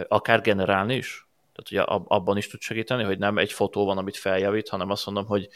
[0.09, 1.27] akár generálni is.
[1.53, 5.07] Tehát ugye abban is tud segíteni, hogy nem egy fotó van, amit feljavít, hanem azt
[5.07, 5.49] mondom, hogy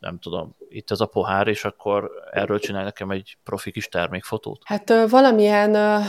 [0.00, 4.62] nem tudom, itt ez a pohár, és akkor erről csinálj nekem egy profi kis termékfotót?
[4.64, 6.02] Hát valamilyen,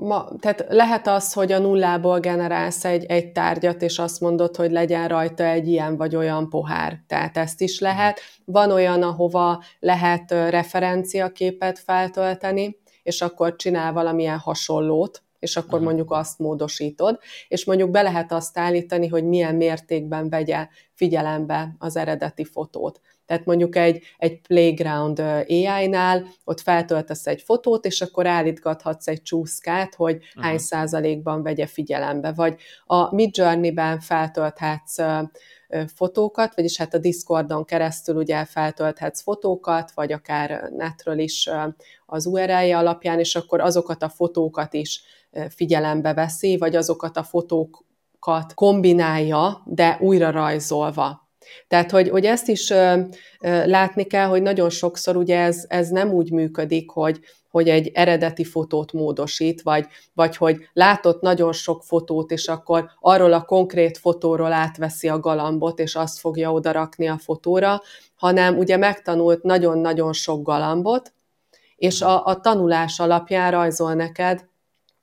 [0.00, 4.70] ma, tehát lehet az, hogy a nullából generálsz egy, egy tárgyat, és azt mondod, hogy
[4.70, 7.00] legyen rajta egy ilyen vagy olyan pohár.
[7.06, 8.20] Tehát ezt is lehet.
[8.44, 15.84] Van olyan, ahova lehet referenciaképet feltölteni, és akkor csinál valamilyen hasonlót, és akkor uh-huh.
[15.84, 21.96] mondjuk azt módosítod, és mondjuk be lehet azt állítani, hogy milyen mértékben vegye figyelembe az
[21.96, 23.00] eredeti fotót.
[23.26, 29.94] Tehát mondjuk egy, egy Playground AI-nál ott feltöltesz egy fotót, és akkor állítgathatsz egy csúszkát,
[29.94, 30.44] hogy uh-huh.
[30.44, 32.32] hány százalékban vegye figyelembe.
[32.32, 34.98] Vagy a Midjourney-ben feltölthetsz
[35.94, 41.50] fotókat, vagyis hát a Discordon keresztül ugye feltölthetsz fotókat, vagy akár netről is
[42.06, 45.02] az URL-je alapján, és akkor azokat a fotókat is
[45.48, 51.23] figyelembe veszi, vagy azokat a fotókat kombinálja, de újra rajzolva.
[51.68, 53.00] Tehát, hogy, hogy ezt is ö,
[53.40, 57.90] ö, látni kell, hogy nagyon sokszor ugye ez, ez nem úgy működik, hogy, hogy egy
[57.94, 63.98] eredeti fotót módosít, vagy, vagy hogy látott nagyon sok fotót, és akkor arról a konkrét
[63.98, 67.82] fotóról átveszi a galambot, és azt fogja odarakni a fotóra,
[68.14, 71.12] hanem ugye megtanult nagyon-nagyon sok galambot,
[71.76, 74.48] és a, a tanulás alapján rajzol neked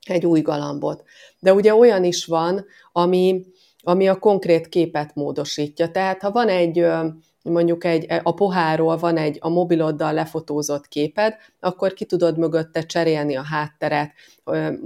[0.06, 1.02] egy új galambot.
[1.38, 3.44] De ugye olyan is van, ami,
[3.82, 5.90] ami a konkrét képet módosítja.
[5.90, 6.86] Tehát ha van egy,
[7.42, 13.36] mondjuk egy, a pohárról van egy a mobiloddal lefotózott képed, akkor ki tudod mögötte cserélni
[13.36, 14.12] a hátteret,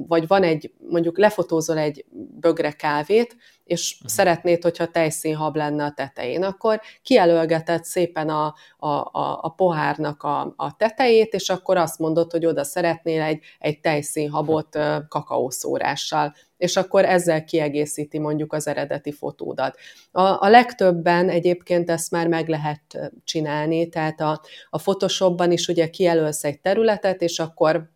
[0.09, 2.05] vagy van egy, mondjuk lefotózol egy
[2.41, 4.11] bögre kávét, és uh-huh.
[4.11, 10.55] szeretnéd, hogyha tejszínhab lenne a tetején, akkor kijelölgeted szépen a, a, a, a pohárnak a,
[10.57, 14.79] a tetejét, és akkor azt mondod, hogy oda szeretnél egy, egy tejszínhabot
[15.09, 19.77] kakaószórással és akkor ezzel kiegészíti mondjuk az eredeti fotódat.
[20.11, 24.41] A, a legtöbben egyébként ezt már meg lehet csinálni, tehát a,
[24.71, 27.95] a Photoshopban is ugye kijelölsz egy területet, és akkor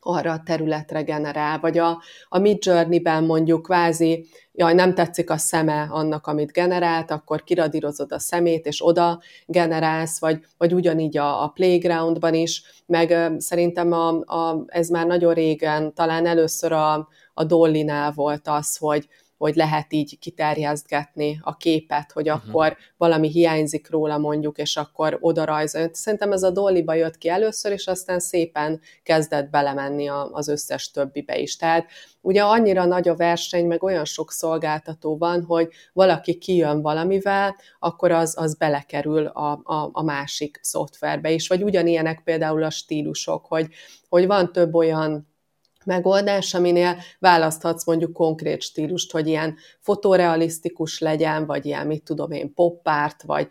[0.00, 5.36] arra a területre generál, vagy a, a Mid Journey-ben mondjuk kvázi, jaj, nem tetszik a
[5.36, 11.42] szeme annak, amit generált, akkor kiradírozod a szemét, és oda generálsz, vagy, vagy ugyanígy a,
[11.42, 17.44] a Playgroundban is, meg szerintem a, a, ez már nagyon régen, talán először a, a
[17.44, 22.48] Dollinál volt az, hogy, hogy lehet így kiterjesztgetni a képet, hogy uh-huh.
[22.48, 25.88] akkor valami hiányzik róla mondjuk, és akkor oda rajzol.
[25.92, 31.38] Szerintem ez a Dollyba jött ki először, és aztán szépen kezdett belemenni az összes többibe
[31.38, 31.56] is.
[31.56, 37.56] Tehát ugye annyira nagy a verseny, meg olyan sok szolgáltató van, hogy valaki kijön valamivel,
[37.78, 41.48] akkor az, az belekerül a, a, a másik szoftverbe is.
[41.48, 43.68] Vagy ugyanilyenek például a stílusok, hogy,
[44.08, 45.36] hogy van több olyan
[45.88, 52.54] megoldás, aminél választhatsz mondjuk konkrét stílust, hogy ilyen fotorealisztikus legyen, vagy ilyen, mit tudom én,
[52.54, 53.48] poppárt, vagy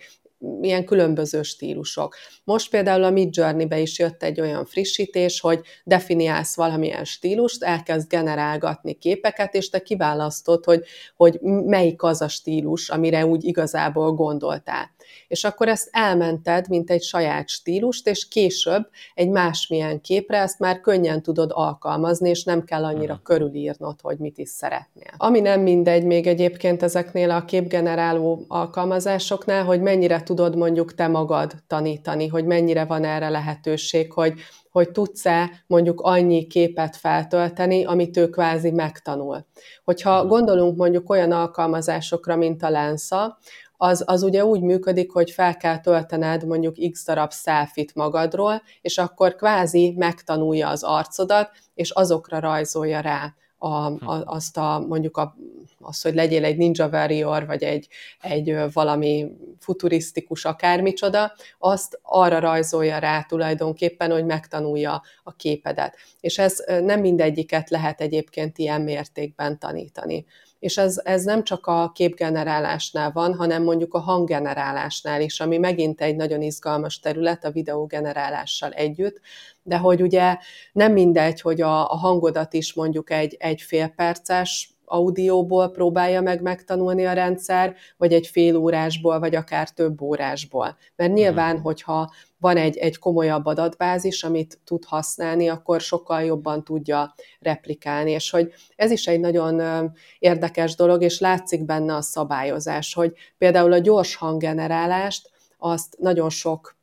[0.62, 2.15] ilyen különböző stílusok.
[2.43, 8.10] Most például a Mid Journey-be is jött egy olyan frissítés, hogy definiálsz valamilyen stílust, elkezd
[8.10, 10.84] generálgatni képeket, és te kiválasztod, hogy,
[11.15, 14.95] hogy melyik az a stílus, amire úgy igazából gondoltál
[15.28, 20.82] és akkor ezt elmented, mint egy saját stílust, és később egy másmilyen képre ezt már
[20.82, 23.22] könnyen tudod alkalmazni, és nem kell annyira uh-huh.
[23.24, 25.12] körülírnod, hogy mit is szeretnél.
[25.17, 31.52] Ami nem mindegy még egyébként ezeknél a képgeneráló alkalmazásoknál, hogy mennyire tudod mondjuk te magad
[31.67, 34.34] tanítani, hogy mennyire van erre lehetőség, hogy
[34.78, 39.46] hogy tudsz-e mondjuk annyi képet feltölteni, amit ő kvázi megtanul.
[39.84, 43.38] Hogyha gondolunk mondjuk olyan alkalmazásokra, mint a Lensa,
[43.78, 48.98] az, az ugye úgy működik, hogy fel kell töltened mondjuk x darab selfit magadról, és
[48.98, 55.36] akkor kvázi megtanulja az arcodat, és azokra rajzolja rá a, a, azt a, mondjuk a,
[55.80, 57.88] azt, hogy legyél egy Ninja Warrior, vagy egy,
[58.22, 59.28] egy valami
[59.60, 65.96] futurisztikus akármicsoda, azt arra rajzolja rá tulajdonképpen, hogy megtanulja a képedet.
[66.20, 70.26] És ez nem mindegyiket lehet egyébként ilyen mértékben tanítani
[70.60, 76.02] és ez, ez nem csak a képgenerálásnál van, hanem mondjuk a hanggenerálásnál is, ami megint
[76.02, 79.20] egy nagyon izgalmas terület a videógenerálással együtt,
[79.63, 80.38] de hogy ugye
[80.72, 86.41] nem mindegy, hogy a, a hangodat is mondjuk egy, egy fél perces audióból próbálja meg
[86.41, 90.78] megtanulni a rendszer, vagy egy fél órásból, vagy akár több órásból.
[90.95, 91.63] Mert nyilván, mhm.
[91.63, 98.12] hogyha van egy, egy komolyabb adatbázis, amit tud használni, akkor sokkal jobban tudja replikálni.
[98.12, 103.73] És hogy ez is egy nagyon érdekes dolog, és látszik benne a szabályozás, hogy például
[103.73, 106.77] a gyors hanggenerálást azt nagyon sok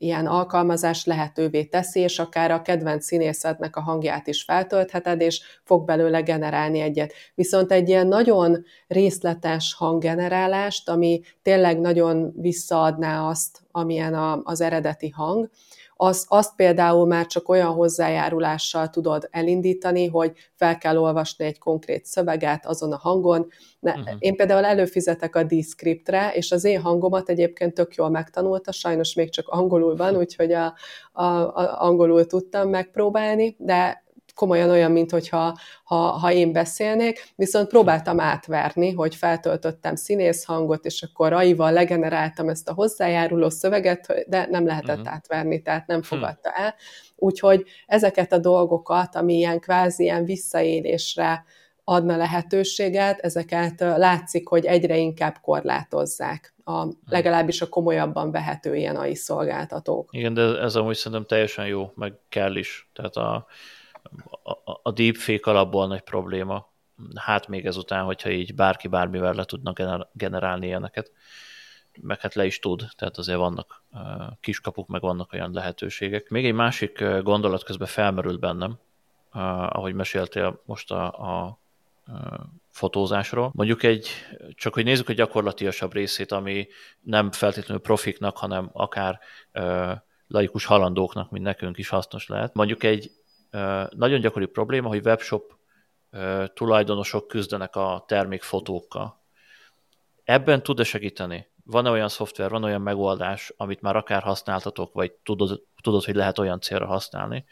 [0.00, 5.84] ilyen alkalmazás lehetővé teszi, és akár a kedvenc színészetnek a hangját is feltöltheted, és fog
[5.84, 7.12] belőle generálni egyet.
[7.34, 15.08] Viszont egy ilyen nagyon részletes hanggenerálást, ami tényleg nagyon visszaadná azt, amilyen a, az eredeti
[15.08, 15.50] hang,
[16.02, 22.04] az, azt például már csak olyan hozzájárulással tudod elindítani, hogy fel kell olvasni egy konkrét
[22.04, 23.46] szöveget azon a hangon.
[23.80, 24.16] Ne, uh-huh.
[24.18, 29.30] Én például előfizetek a Descriptre, és az én hangomat egyébként tök jól megtanulta, sajnos még
[29.30, 30.74] csak angolul van, úgyhogy a,
[31.12, 37.68] a, a angolul tudtam megpróbálni, de komolyan olyan, mint hogyha ha, ha én beszélnék, viszont
[37.68, 44.46] próbáltam átverni, hogy feltöltöttem színész hangot, és akkor AI-val legeneráltam ezt a hozzájáruló szöveget, de
[44.50, 45.12] nem lehetett uh-huh.
[45.12, 46.04] átverni, tehát nem hm.
[46.04, 46.74] fogadta el.
[47.16, 51.44] Úgyhogy ezeket a dolgokat, ami ilyen kvázi ilyen visszaélésre
[51.84, 56.90] adna lehetőséget, ezeket látszik, hogy egyre inkább korlátozzák, a, hm.
[57.08, 60.08] legalábbis a komolyabban vehető ilyen AI szolgáltatók.
[60.12, 62.88] Igen, de ez amúgy szerintem teljesen jó, meg kell is.
[62.92, 63.46] Tehát a,
[64.42, 66.68] a, a deepfake alapból nagy probléma.
[67.14, 69.80] Hát még ezután, hogyha így bárki bármivel le tudnak
[70.12, 71.12] generálni ilyeneket,
[72.00, 73.84] meg hát le is tud, tehát azért vannak
[74.40, 76.28] kiskapuk, meg vannak olyan lehetőségek.
[76.28, 78.78] Még egy másik gondolat közben felmerült bennem,
[79.68, 81.58] ahogy meséltél most a, a
[82.68, 83.50] fotózásról.
[83.54, 84.08] Mondjuk egy,
[84.54, 86.68] csak hogy nézzük a gyakorlatiasabb részét, ami
[87.00, 89.20] nem feltétlenül profiknak, hanem akár
[90.26, 92.54] laikus halandóknak, mint nekünk is hasznos lehet.
[92.54, 93.10] Mondjuk egy
[93.90, 95.54] nagyon gyakori probléma, hogy webshop
[96.54, 99.20] tulajdonosok küzdenek a termékfotókkal.
[100.24, 105.62] Ebben tud-e segíteni van olyan szoftver, van olyan megoldás, amit már akár használtatok, vagy tudod,
[105.82, 107.44] tudod, hogy lehet olyan célra használni,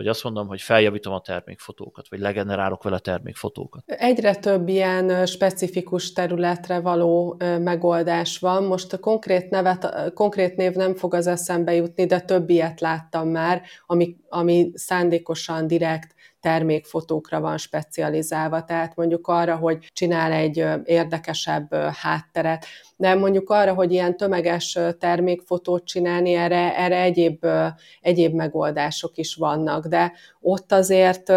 [0.00, 3.82] hogy azt mondom, hogy feljavítom a termékfotókat, vagy legenerálok vele termékfotókat.
[3.86, 8.64] Egyre több ilyen specifikus területre való megoldás van.
[8.64, 13.28] Most a konkrét, nevet, konkrét név nem fog az eszembe jutni, de több ilyet láttam
[13.28, 21.74] már, ami, ami szándékosan direkt termékfotókra van specializálva, tehát mondjuk arra, hogy csinál egy érdekesebb
[21.74, 22.66] hátteret,
[22.96, 27.46] de mondjuk arra, hogy ilyen tömeges termékfotót csinálni, erre, erre egyéb,
[28.00, 31.32] egyéb megoldások is vannak, de ott azért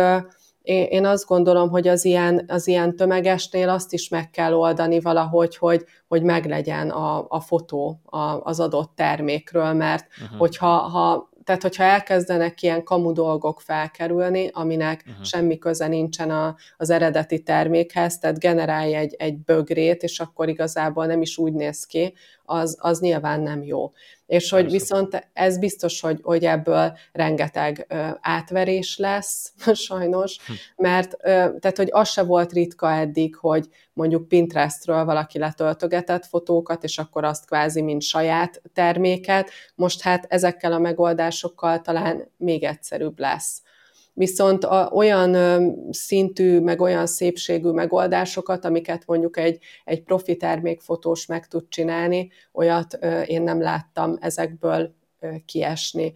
[0.64, 5.58] én azt gondolom, hogy az ilyen, az ilyen tömegesnél azt is meg kell oldani valahogy,
[5.58, 8.01] hogy, hogy meglegyen a, a fotó
[8.43, 10.39] az adott termékről, mert uh-huh.
[10.39, 15.26] hogyha ha tehát hogyha elkezdenek ilyen kamu dolgok felkerülni, aminek uh-huh.
[15.26, 21.06] semmi köze nincsen a, az eredeti termékhez, tehát generálj egy, egy bögrét, és akkor igazából
[21.06, 22.14] nem is úgy néz ki,
[22.46, 23.91] az, az nyilván nem jó.
[24.34, 27.88] És hogy viszont ez biztos, hogy, hogy ebből rengeteg
[28.22, 30.54] átverés lesz, sajnos, hm.
[30.76, 31.18] mert
[31.60, 37.24] tehát, hogy az se volt ritka eddig, hogy mondjuk Pinterestről valaki letöltögetett fotókat, és akkor
[37.24, 39.50] azt kvázi, mint saját terméket.
[39.76, 43.62] Most hát ezekkel a megoldásokkal talán még egyszerűbb lesz
[44.14, 51.26] viszont a, olyan ö, szintű, meg olyan szépségű megoldásokat, amiket mondjuk egy, egy profi termékfotós
[51.26, 54.93] meg tud csinálni, olyat ö, én nem láttam ezekből
[55.46, 56.14] kiesni.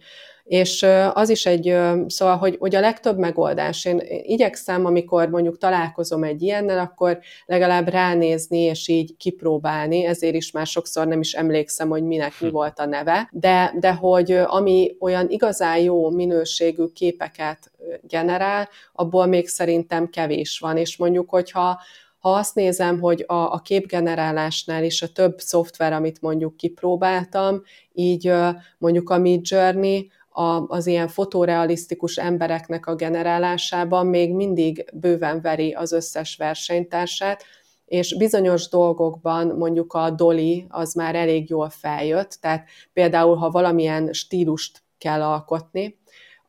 [0.48, 6.24] És az is egy, szóval, hogy, hogy a legtöbb megoldás, én igyekszem, amikor mondjuk találkozom
[6.24, 11.88] egy ilyennel, akkor legalább ránézni és így kipróbálni, ezért is már sokszor nem is emlékszem,
[11.88, 12.52] hogy minek mi hm.
[12.52, 17.70] volt a neve, de, de hogy ami olyan igazán jó minőségű képeket
[18.02, 21.80] generál, abból még szerintem kevés van, és mondjuk, hogyha
[22.18, 27.62] ha azt nézem, hogy a, a képgenerálásnál is a több szoftver, amit mondjuk kipróbáltam,
[27.92, 28.32] így
[28.78, 35.72] mondjuk a Mid Journey, a, az ilyen fotorealisztikus embereknek a generálásában még mindig bőven veri
[35.72, 37.44] az összes versenytársát,
[37.84, 44.12] és bizonyos dolgokban mondjuk a Dolly az már elég jól feljött, tehát például, ha valamilyen
[44.12, 45.97] stílust kell alkotni,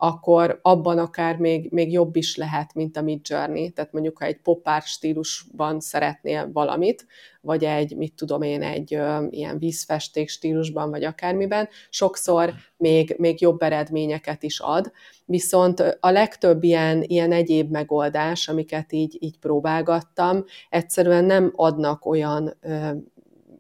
[0.02, 3.70] akkor abban akár még, még jobb is lehet, mint a Mid Journey.
[3.70, 7.06] Tehát mondjuk, ha egy popár stílusban szeretnél valamit,
[7.42, 13.42] vagy egy, mit tudom én, egy ö, ilyen vízfesték stílusban, vagy akármiben, sokszor még, még
[13.42, 14.92] jobb eredményeket is ad.
[15.26, 22.58] Viszont a legtöbb ilyen, ilyen egyéb megoldás, amiket így, így próbálgattam, egyszerűen nem adnak olyan
[22.62, 22.90] ö,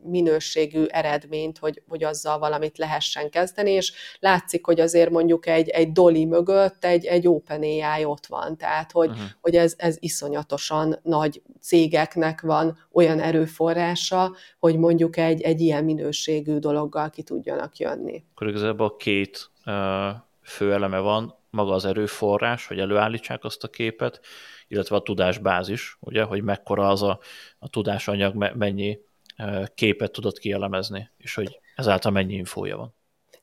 [0.03, 5.91] minőségű eredményt, hogy, hogy azzal valamit lehessen kezdeni, és látszik, hogy azért mondjuk egy, egy
[5.91, 9.25] Dolly mögött egy, egy OpenAI ott van, tehát hogy, uh-huh.
[9.41, 16.57] hogy ez, ez iszonyatosan nagy cégeknek van olyan erőforrása, hogy mondjuk egy, egy ilyen minőségű
[16.57, 18.23] dologgal ki tudjanak jönni.
[18.35, 19.73] Akkor igazából két uh,
[20.41, 24.19] fő eleme van, maga az erőforrás, hogy előállítsák azt a képet,
[24.67, 27.19] illetve a tudásbázis, ugye, hogy mekkora az a,
[27.59, 28.99] a tudásanyag, mennyi
[29.75, 32.93] képet tudod kielemezni, és hogy ezáltal mennyi infója van.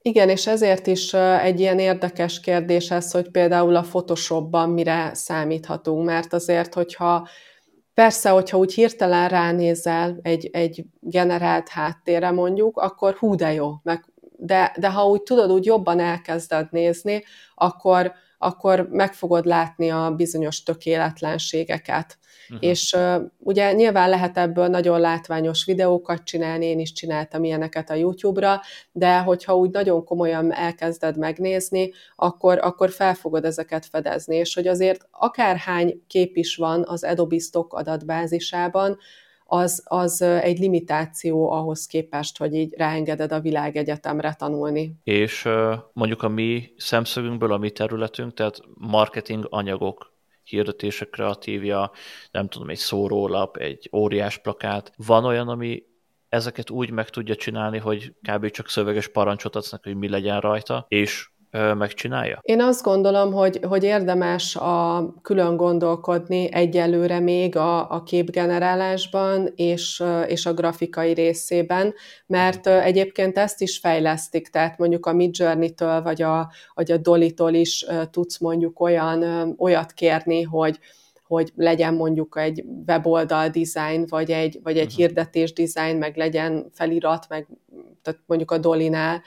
[0.03, 6.05] Igen, és ezért is egy ilyen érdekes kérdés ez, hogy például a Photoshopban mire számíthatunk,
[6.05, 7.29] mert azért, hogyha
[7.95, 14.05] Persze, hogyha úgy hirtelen ránézel egy, egy generált háttérre mondjuk, akkor hú de jó, meg,
[14.37, 17.25] de, de ha úgy tudod, úgy jobban elkezded nézni,
[17.55, 18.13] akkor,
[18.47, 22.19] akkor meg fogod látni a bizonyos tökéletlenségeket.
[22.49, 22.69] Uh-huh.
[22.69, 27.95] És uh, ugye nyilván lehet ebből nagyon látványos videókat csinálni, én is csináltam ilyeneket a
[27.95, 28.61] YouTube-ra,
[28.93, 34.67] de hogyha úgy nagyon komolyan elkezded megnézni, akkor, akkor fel fogod ezeket fedezni, és hogy
[34.67, 38.99] azért akárhány kép is van az Adobe Stock adatbázisában,
[39.47, 44.95] az, az egy limitáció ahhoz képest, hogy így ráengeded a világegyetemre tanulni.
[45.05, 45.49] És
[45.93, 51.91] mondjuk a mi szemszögünkből, a mi területünk, tehát marketing anyagok hirdetések kreatívja,
[52.31, 54.93] nem tudom, egy szórólap, egy óriás plakát.
[54.97, 55.83] Van olyan, ami
[56.29, 58.51] ezeket úgy meg tudja csinálni, hogy kb.
[58.51, 61.31] csak szöveges parancsot adsz neki, hogy mi legyen rajta, és
[61.77, 62.39] megcsinálja?
[62.43, 70.03] Én azt gondolom, hogy, hogy érdemes a külön gondolkodni egyelőre még a, a képgenerálásban és,
[70.27, 71.95] és a grafikai részében,
[72.27, 77.87] mert egyébként ezt is fejlesztik, tehát mondjuk a Midjourney-től vagy a, vagy a Dolly-tól is
[78.11, 80.79] tudsz mondjuk olyan, olyat kérni, hogy
[81.27, 84.99] hogy legyen mondjuk egy weboldal design, vagy egy, vagy egy uh-huh.
[84.99, 87.47] hirdetés design, meg legyen felirat, meg
[88.03, 89.23] tehát mondjuk a Dolly-nál.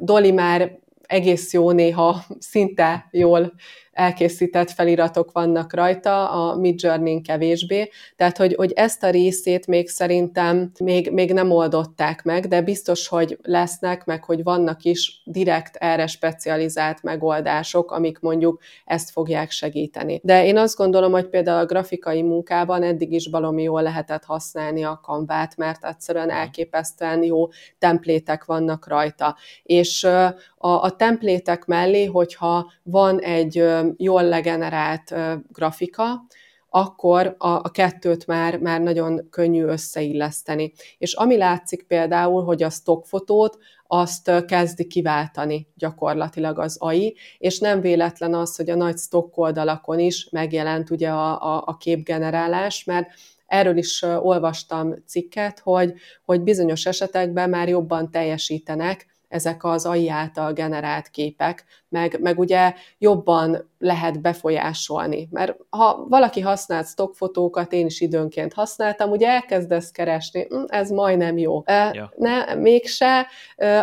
[0.00, 0.78] Dolly már
[1.08, 3.52] egész jó néha, szinte jól
[3.98, 9.88] elkészített feliratok vannak rajta, a Mid Journey kevésbé, tehát hogy, hogy ezt a részét még
[9.88, 15.76] szerintem még, még nem oldották meg, de biztos, hogy lesznek, meg hogy vannak is direkt
[15.76, 20.20] erre specializált megoldások, amik mondjuk ezt fogják segíteni.
[20.22, 24.84] De én azt gondolom, hogy például a grafikai munkában eddig is valami jól lehetett használni
[24.84, 29.36] a kanvát, mert egyszerűen elképesztően jó templétek vannak rajta.
[29.62, 33.64] És a, a templétek mellé, hogyha van egy
[33.96, 35.14] jól legenerált
[35.52, 36.26] grafika,
[36.70, 40.72] akkor a, a kettőt már, már nagyon könnyű összeilleszteni.
[40.98, 47.80] És ami látszik például, hogy a stockfotót azt kezdi kiváltani gyakorlatilag az AI, és nem
[47.80, 53.08] véletlen az, hogy a nagy stock oldalakon is megjelent ugye a, a, a képgenerálás, mert
[53.46, 60.52] erről is olvastam cikket, hogy, hogy bizonyos esetekben már jobban teljesítenek ezek az AI által
[60.52, 65.28] generált képek, meg, meg ugye jobban lehet befolyásolni.
[65.30, 71.38] Mert ha valaki használt stockfotókat, én is időnként használtam, ugye elkezdesz keresni, hm, ez majdnem
[71.38, 71.62] jó.
[71.66, 72.12] Ja.
[72.16, 73.26] Ne, mégse,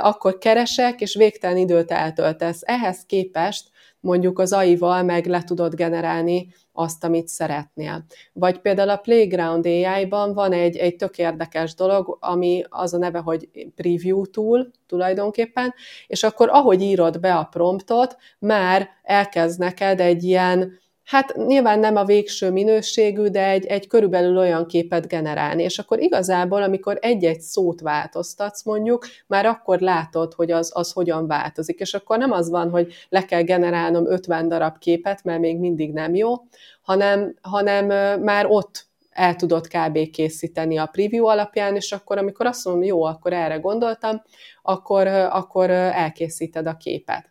[0.01, 2.61] akkor keresek, és végtelen időt eltöltesz.
[2.65, 3.69] Ehhez képest
[3.99, 8.05] mondjuk az AI-val meg le tudod generálni azt, amit szeretnél.
[8.33, 13.19] Vagy például a Playground AI-ban van egy, egy tök érdekes dolog, ami az a neve,
[13.19, 15.73] hogy Preview Tool tulajdonképpen,
[16.07, 21.95] és akkor ahogy írod be a promptot, már elkezd neked egy ilyen hát nyilván nem
[21.95, 25.63] a végső minőségű, de egy, egy körülbelül olyan képet generálni.
[25.63, 31.27] És akkor igazából, amikor egy-egy szót változtatsz mondjuk, már akkor látod, hogy az, az hogyan
[31.27, 31.79] változik.
[31.79, 35.93] És akkor nem az van, hogy le kell generálnom 50 darab képet, mert még mindig
[35.93, 36.33] nem jó,
[36.81, 37.85] hanem, hanem
[38.21, 38.85] már ott
[39.15, 40.09] el tudod kb.
[40.11, 44.21] készíteni a preview alapján, és akkor, amikor azt mondom, jó, akkor erre gondoltam,
[44.61, 47.29] akkor, akkor elkészíted a képet.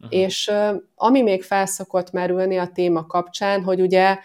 [0.00, 0.20] Uh-huh.
[0.20, 0.52] És
[0.94, 4.18] ami még felszokott merülni a téma kapcsán, hogy ugye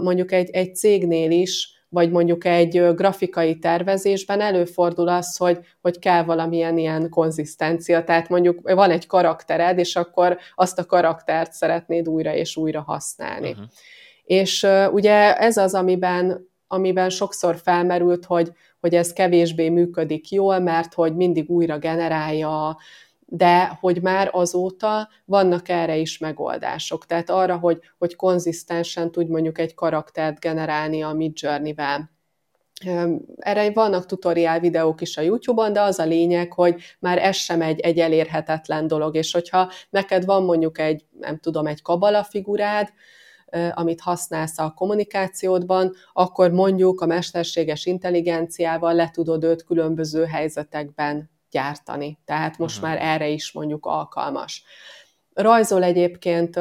[0.00, 6.24] mondjuk egy, egy cégnél is, vagy mondjuk egy grafikai tervezésben előfordul az, hogy, hogy kell
[6.24, 12.34] valamilyen ilyen konzisztencia, tehát mondjuk van egy karaktered, és akkor azt a karaktert szeretnéd újra
[12.34, 13.50] és újra használni.
[13.50, 13.66] Uh-huh.
[14.24, 20.94] És ugye ez az, amiben, amiben sokszor felmerült, hogy, hogy ez kevésbé működik jól, mert
[20.94, 22.76] hogy mindig újra generálja
[23.32, 27.06] de hogy már azóta vannak erre is megoldások.
[27.06, 32.10] Tehát arra, hogy, hogy konzisztensen tud mondjuk egy karaktert generálni a Midjourney-vel.
[33.36, 37.62] Erre vannak tutoriál videók is a YouTube-on, de az a lényeg, hogy már ez sem
[37.62, 42.88] egy, egy elérhetetlen dolog, és hogyha neked van mondjuk egy, nem tudom, egy kabala figurád,
[43.74, 52.18] amit használsz a kommunikációdban, akkor mondjuk a mesterséges intelligenciával le tudod őt különböző helyzetekben gyártani.
[52.24, 52.90] Tehát most uh-huh.
[52.90, 54.64] már erre is mondjuk alkalmas.
[55.32, 56.56] Rajzol egyébként,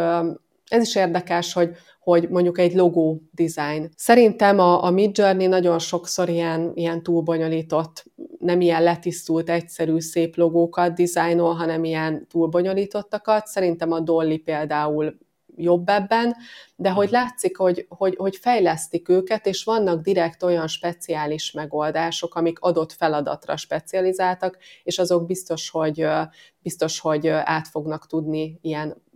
[0.65, 3.89] ez is érdekes, hogy, hogy mondjuk egy logó design.
[3.95, 8.05] Szerintem a, a Mid Journey nagyon sokszor ilyen, ilyen túlbonyolított,
[8.39, 13.47] nem ilyen letisztult, egyszerű, szép logókat dizájnol, hanem ilyen túlbonyolítottakat.
[13.47, 15.17] Szerintem a Dolly például
[15.59, 16.35] jobb ebben,
[16.75, 22.59] de hogy látszik, hogy, hogy, hogy fejlesztik őket, és vannak direkt olyan speciális megoldások, amik
[22.59, 26.05] adott feladatra specializáltak, és azok biztos, hogy,
[26.61, 29.07] biztos, hogy át fognak tudni ilyen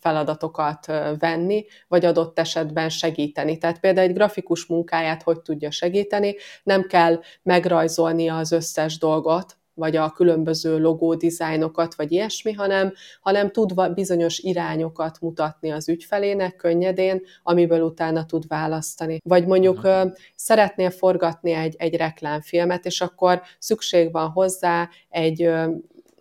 [0.00, 0.86] feladatokat
[1.18, 3.58] venni, vagy adott esetben segíteni.
[3.58, 9.96] Tehát például egy grafikus munkáját hogy tudja segíteni, nem kell megrajzolni az összes dolgot, vagy
[9.96, 17.22] a különböző logó dizájnokat, vagy ilyesmi, hanem, hanem tud bizonyos irányokat mutatni az ügyfelének könnyedén,
[17.42, 19.18] amiből utána tud választani.
[19.24, 20.12] Vagy mondjuk uh-huh.
[20.36, 25.50] szeretnél forgatni egy, egy reklámfilmet, és akkor szükség van hozzá egy,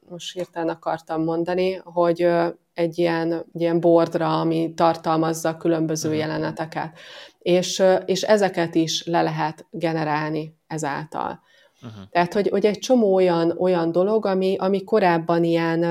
[0.09, 2.27] most hirtelen akartam mondani, hogy
[2.73, 6.23] egy ilyen, egy ilyen bordra, ami tartalmazza a különböző uh-huh.
[6.23, 6.97] jeleneteket.
[7.39, 11.41] És, és ezeket is le lehet generálni ezáltal.
[11.84, 12.03] Uh-huh.
[12.11, 15.84] Tehát, hogy, hogy egy csomó olyan, olyan dolog, ami, ami korábban ilyen,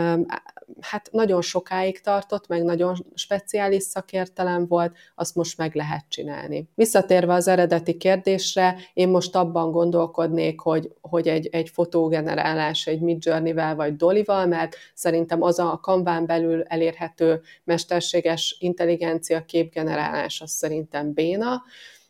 [0.81, 6.69] hát nagyon sokáig tartott, meg nagyon speciális szakértelem volt, azt most meg lehet csinálni.
[6.75, 13.75] Visszatérve az eredeti kérdésre, én most abban gondolkodnék, hogy, hogy egy, egy fotógenerálás egy Midjourney-vel
[13.75, 21.63] vagy Dolly-val, mert szerintem az a kanván belül elérhető mesterséges intelligencia képgenerálás, az szerintem béna.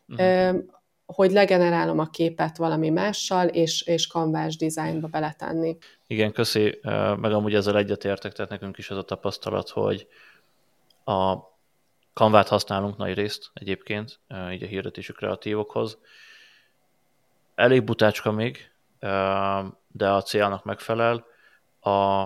[0.07, 0.55] Uh-huh
[1.13, 5.77] hogy legenerálom a képet valami mással, és, és kanvás dizájnba beletenni.
[6.07, 6.79] Igen, köszi,
[7.17, 10.07] meg amúgy ezzel egyetértek, tehát nekünk is az a tapasztalat, hogy
[11.05, 11.37] a
[12.13, 14.19] kanvát használunk nagy részt egyébként,
[14.51, 15.97] így a hirdetési kreatívokhoz.
[17.55, 18.71] Elég butácska még,
[19.87, 21.25] de a célnak megfelel.
[21.81, 22.25] A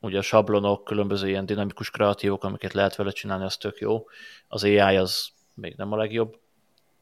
[0.00, 4.04] ugye a sablonok, különböző ilyen dinamikus kreatívok, amiket lehet vele csinálni, az tök jó.
[4.48, 6.38] Az AI az még nem a legjobb,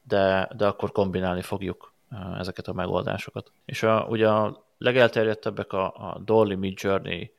[0.07, 1.93] de, de akkor kombinálni fogjuk
[2.39, 3.51] ezeket a megoldásokat.
[3.65, 7.33] És a, ugye a legelterjedtebbek a, a Dolly, Mid Journey,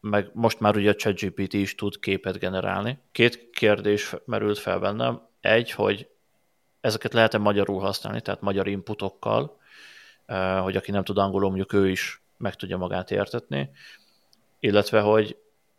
[0.00, 2.98] meg most már ugye a ChatGPT is tud képet generálni.
[3.12, 5.22] Két kérdés merült fel bennem.
[5.40, 6.08] Egy, hogy
[6.80, 9.56] ezeket lehet-e magyarul használni, tehát magyar inputokkal,
[10.62, 13.70] hogy aki nem tud angolul, mondjuk ő is meg tudja magát értetni,
[14.60, 15.36] illetve hogy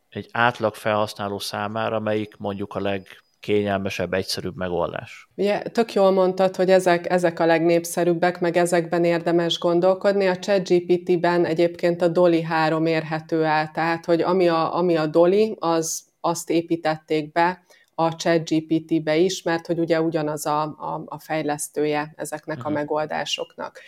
[0.10, 5.28] egy átlag felhasználó számára melyik mondjuk a leg kényelmesebb, egyszerűbb megoldás.
[5.36, 10.28] Ugye, tök jól mondtad, hogy ezek, ezek a legnépszerűbbek, meg ezekben érdemes gondolkodni.
[10.28, 15.56] A ChatGPT-ben egyébként a Dolly 3 érhető el, tehát hogy ami a, ami a Dolly,
[15.60, 17.64] az azt építették be
[17.96, 22.72] a ChatGPT-be is, mert hogy ugye ugyanaz a, a, a fejlesztője ezeknek uh-huh.
[22.72, 22.80] a mhm.
[22.80, 23.80] megoldásoknak.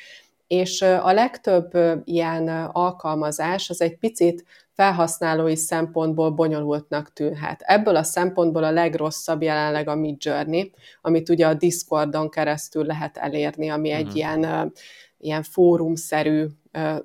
[0.47, 1.71] És a legtöbb
[2.03, 4.45] ilyen alkalmazás az egy picit
[4.77, 7.61] felhasználói szempontból bonyolultnak tűnhet.
[7.61, 10.71] Ebből a szempontból a legrosszabb jelenleg a Mid Journey,
[11.01, 14.15] amit ugye a Discordon keresztül lehet elérni, ami egy uh-huh.
[14.15, 14.71] ilyen,
[15.17, 16.45] ilyen fórumszerű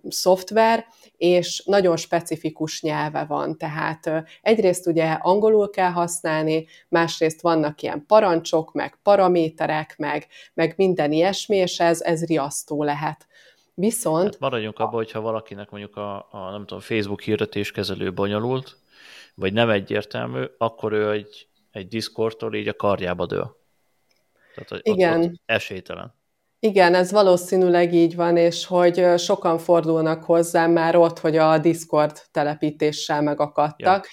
[0.09, 3.57] szoftver, és nagyon specifikus nyelve van.
[3.57, 4.11] Tehát
[4.43, 11.57] egyrészt ugye angolul kell használni, másrészt vannak ilyen parancsok, meg paraméterek, meg, meg minden ilyesmi,
[11.57, 13.27] és ez, ez riasztó lehet.
[13.75, 14.25] Viszont...
[14.25, 18.77] Hát maradjunk abban, hogyha valakinek mondjuk a, a nem tudom, Facebook hirdetéskezelő bonyolult,
[19.35, 23.57] vagy nem egyértelmű, akkor ő egy, egy Discordtól így a karjába dől.
[24.55, 25.20] Tehát Igen.
[25.20, 26.14] Ott, ott esélytelen.
[26.59, 32.23] Igen, ez valószínűleg így van, és hogy sokan fordulnak hozzám már ott, hogy a Discord
[32.31, 34.05] telepítéssel megakadtak.
[34.05, 34.11] Ja.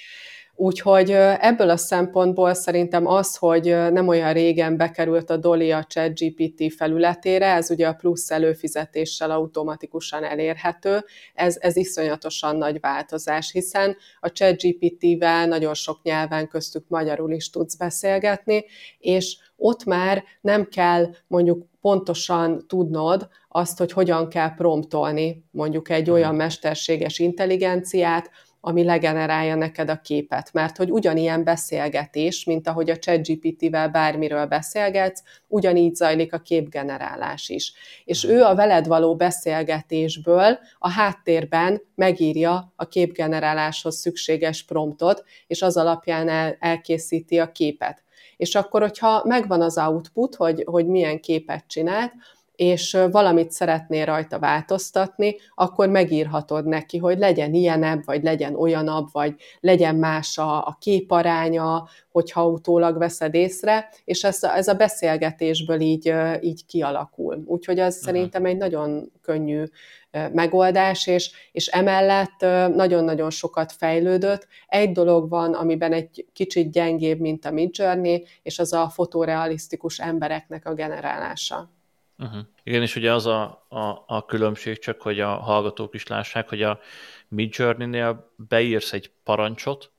[0.62, 6.74] Úgyhogy ebből a szempontból szerintem az, hogy nem olyan régen bekerült a Dolly a ChatGPT
[6.74, 11.03] felületére, ez ugye a plusz előfizetéssel automatikusan elérhető,
[11.34, 17.76] ez, ez iszonyatosan nagy változás, hiszen a ChatGPT-vel nagyon sok nyelven köztük magyarul is tudsz
[17.76, 18.66] beszélgetni,
[18.97, 26.10] és ott már nem kell mondjuk pontosan tudnod azt, hogy hogyan kell promptolni mondjuk egy
[26.10, 28.30] olyan mesterséges intelligenciát,
[28.62, 30.53] ami legenerálja neked a képet.
[30.53, 37.74] Mert hogy ugyanilyen beszélgetés, mint ahogy a ChatGPT-vel bármiről beszélgetsz, ugyanígy zajlik a képgenerálás is.
[38.05, 45.78] És ő a veled való beszélgetésből a háttérben megírja a képgeneráláshoz szükséges promptot, és az
[45.78, 48.03] alapján el, elkészíti a képet.
[48.38, 52.14] És akkor, hogyha megvan az output, hogy, hogy milyen képet csinált,
[52.60, 59.36] és valamit szeretnél rajta változtatni, akkor megírhatod neki, hogy legyen ilyenebb, vagy legyen olyanabb, vagy
[59.60, 65.80] legyen más a, a képaránya, hogyha utólag veszed észre, és ez a, ez a beszélgetésből
[65.80, 67.43] így, így kialakul.
[67.45, 68.05] Úgyhogy ez uh-huh.
[68.05, 69.64] szerintem egy nagyon könnyű
[70.12, 72.39] megoldás, és, és emellett
[72.76, 74.47] nagyon-nagyon sokat fejlődött.
[74.68, 80.68] Egy dolog van, amiben egy kicsit gyengébb, mint a Midjourney, és az a fotorealisztikus embereknek
[80.68, 81.78] a generálása.
[82.20, 82.41] Uh-huh.
[82.63, 86.61] Igen, és ugye az a, a, a különbség, csak hogy a hallgatók is lássák, hogy
[86.63, 86.80] a
[87.28, 89.91] Midjourney-nél beírsz egy parancsot,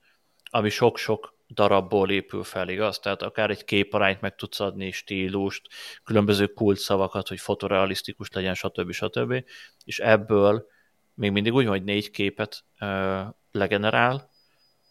[0.51, 2.99] ami sok-sok darabból épül fel, igaz?
[2.99, 5.69] Tehát akár egy képarányt meg tudsz adni, stílust,
[6.05, 8.93] különböző kult szavakat, hogy fotorealisztikus legyen, stb.
[8.93, 9.45] stb.
[9.85, 10.67] És ebből
[11.15, 13.21] még mindig úgy hogy négy képet ö,
[13.53, 14.31] legenerál,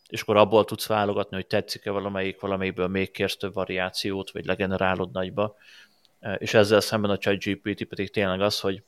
[0.07, 5.11] és akkor abból tudsz válogatni, hogy tetszik-e valamelyik, valamelyikből még kérsz több variációt, vagy legenerálod
[5.11, 5.55] nagyba,
[6.37, 8.83] és ezzel szemben a ChatGPT pedig tényleg az, hogy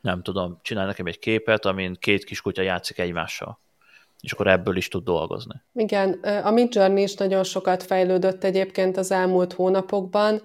[0.00, 3.60] nem tudom, csinál nekem egy képet, amin két kiskutya játszik egymással
[4.22, 5.54] és akkor ebből is tud dolgozni.
[5.74, 10.42] Igen, a Midjourney is nagyon sokat fejlődött egyébként az elmúlt hónapokban,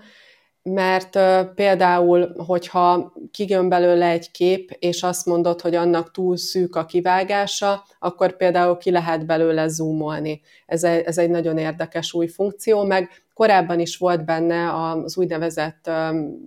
[0.63, 1.19] mert
[1.55, 7.83] például, hogyha kigön belőle egy kép, és azt mondod, hogy annak túl szűk a kivágása,
[7.99, 10.41] akkor például ki lehet belőle zoomolni.
[10.65, 15.89] Ez egy, ez egy nagyon érdekes új funkció, meg korábban is volt benne az úgynevezett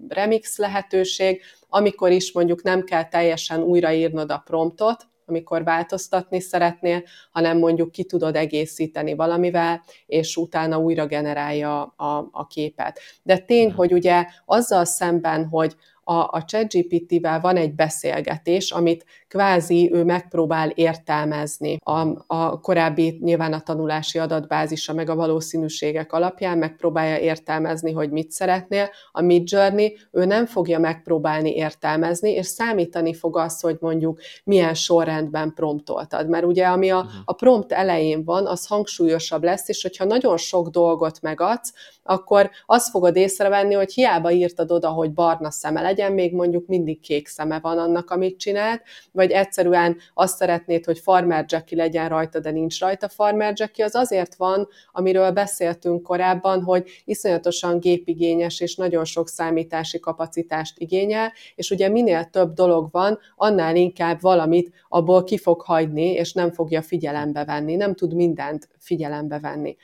[0.08, 7.58] remix lehetőség, amikor is mondjuk nem kell teljesen újraírnod a promptot, amikor változtatni szeretnél, hanem
[7.58, 13.00] mondjuk ki tudod egészíteni valamivel, és utána újra generálja a, a képet.
[13.22, 15.74] De tény, hogy ugye azzal szemben, hogy
[16.04, 23.52] a, a ChatGPT-vel van egy beszélgetés, amit kvázi ő megpróbál értelmezni a, a korábbi nyilván
[23.52, 28.88] a tanulási adatbázisa meg a valószínűségek alapján megpróbálja értelmezni, hogy mit szeretnél.
[29.12, 35.54] A Midjourney ő nem fogja megpróbálni értelmezni, és számítani fog azt, hogy mondjuk milyen sorrendben
[35.54, 36.28] promptoltad.
[36.28, 37.08] Mert ugye ami a, mhm.
[37.24, 41.72] a prompt elején van, az hangsúlyosabb lesz, és hogyha nagyon sok dolgot megadsz,
[42.02, 47.00] akkor azt fogod észrevenni, hogy hiába írtad oda, hogy barna szeme legyen, még mondjuk mindig
[47.00, 48.82] kék szeme van annak, amit csinált,
[49.20, 53.94] vagy egyszerűen azt szeretnéd, hogy Farmer Jackie legyen rajta, de nincs rajta Farmer Jackie, az
[53.94, 61.70] azért van, amiről beszéltünk korábban, hogy iszonyatosan gépigényes és nagyon sok számítási kapacitást igényel, és
[61.70, 66.82] ugye minél több dolog van, annál inkább valamit abból ki fog hagyni, és nem fogja
[66.82, 69.76] figyelembe venni, nem tud mindent figyelembe venni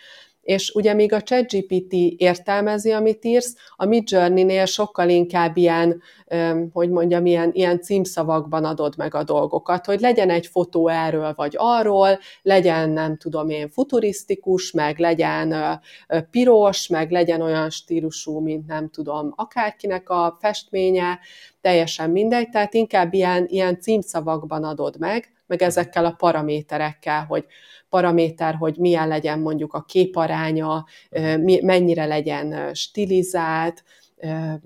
[0.47, 6.03] és ugye még a ChatGPT értelmezi, amit írsz, a Midjourney-nél sokkal inkább ilyen,
[6.73, 11.55] hogy mondjam, ilyen, ilyen címszavakban adod meg a dolgokat, hogy legyen egy fotó erről vagy
[11.57, 15.81] arról, legyen, nem tudom én, futurisztikus, meg legyen
[16.31, 21.19] piros, meg legyen olyan stílusú, mint nem tudom, akárkinek a festménye,
[21.61, 27.45] teljesen mindegy, tehát inkább ilyen, ilyen címszavakban adod meg, meg ezekkel a paraméterekkel, hogy
[27.97, 30.85] paraméter, hogy milyen legyen mondjuk a képaránya,
[31.63, 33.85] mennyire legyen stilizált,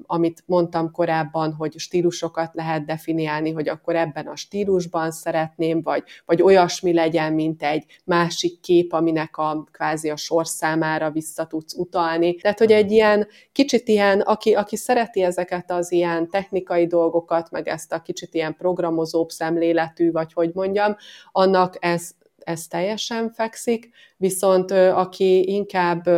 [0.06, 6.42] amit mondtam korábban, hogy stílusokat lehet definiálni, hogy akkor ebben a stílusban szeretném, vagy, vagy
[6.42, 12.34] olyasmi legyen, mint egy másik kép, aminek a kvázi a sorszámára vissza tudsz utalni.
[12.34, 17.68] Tehát, hogy egy ilyen kicsit ilyen, aki, aki szereti ezeket az ilyen technikai dolgokat, meg
[17.68, 20.96] ezt a kicsit ilyen programozóbb szemléletű, vagy hogy mondjam,
[21.32, 22.10] annak ez,
[22.44, 26.08] ez teljesen fekszik, viszont aki inkább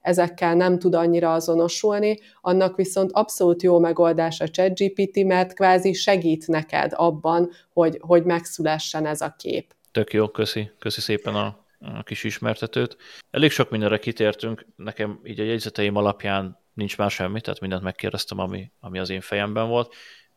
[0.00, 6.46] ezekkel nem tud annyira azonosulni, annak viszont abszolút jó megoldás a ChatGPT, mert kvázi segít
[6.46, 9.74] neked abban, hogy, hogy megszülessen ez a kép.
[9.92, 12.96] Tök jó, köszi, köszi szépen a, a kis ismertetőt.
[13.30, 18.38] Elég sok mindenre kitértünk, nekem így a jegyzeteim alapján nincs már semmi, tehát mindent megkérdeztem,
[18.38, 19.94] ami, ami az én fejemben volt.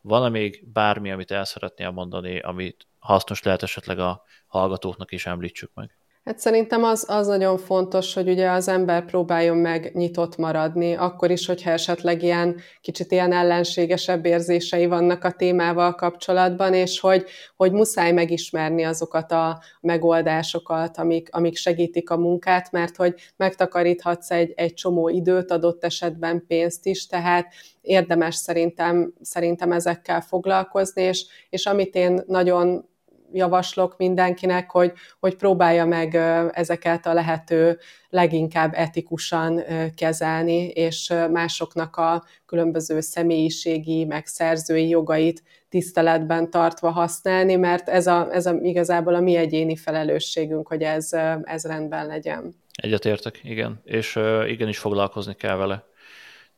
[0.08, 5.72] Van-e még bármi, amit el szeretnél mondani, amit hasznos lehet esetleg a hallgatóknak is említsük
[5.74, 5.98] meg.
[6.26, 11.32] Hát szerintem az, az nagyon fontos, hogy ugye az ember próbáljon meg nyitott maradni, akkor
[11.32, 17.72] is, hogyha esetleg ilyen kicsit ilyen ellenségesebb érzései vannak a témával kapcsolatban, és hogy, hogy
[17.72, 24.74] muszáj megismerni azokat a megoldásokat, amik, amik segítik a munkát, mert hogy megtakaríthatsz egy, egy
[24.74, 31.96] csomó időt, adott esetben pénzt is, tehát érdemes szerintem, szerintem ezekkel foglalkozni, és, és amit
[31.96, 32.94] én nagyon
[33.36, 36.16] javaslok mindenkinek, hogy, hogy próbálja meg
[36.54, 37.80] ezeket a lehető
[38.10, 39.62] leginkább etikusan
[39.96, 48.28] kezelni, és másoknak a különböző személyiségi, meg szerzői jogait tiszteletben tartva használni, mert ez, a,
[48.32, 51.14] ez a, igazából a mi egyéni felelősségünk, hogy ez,
[51.44, 52.56] ez rendben legyen.
[52.76, 55.84] Egyetértek, igen, és igenis foglalkozni kell vele.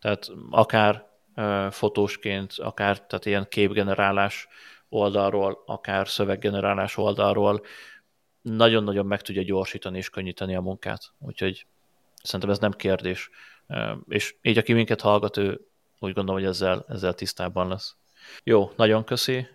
[0.01, 1.05] Tehát akár
[1.69, 4.47] fotósként, akár tehát ilyen képgenerálás
[4.89, 7.61] oldalról, akár szöveggenerálás oldalról
[8.41, 11.11] nagyon-nagyon meg tudja gyorsítani és könnyíteni a munkát.
[11.19, 11.65] Úgyhogy
[12.23, 13.29] szerintem ez nem kérdés.
[14.07, 15.67] És így, aki minket hallgat, ő
[15.99, 17.95] úgy gondolom, hogy ezzel, ezzel tisztában lesz.
[18.43, 19.47] Jó, nagyon köszi.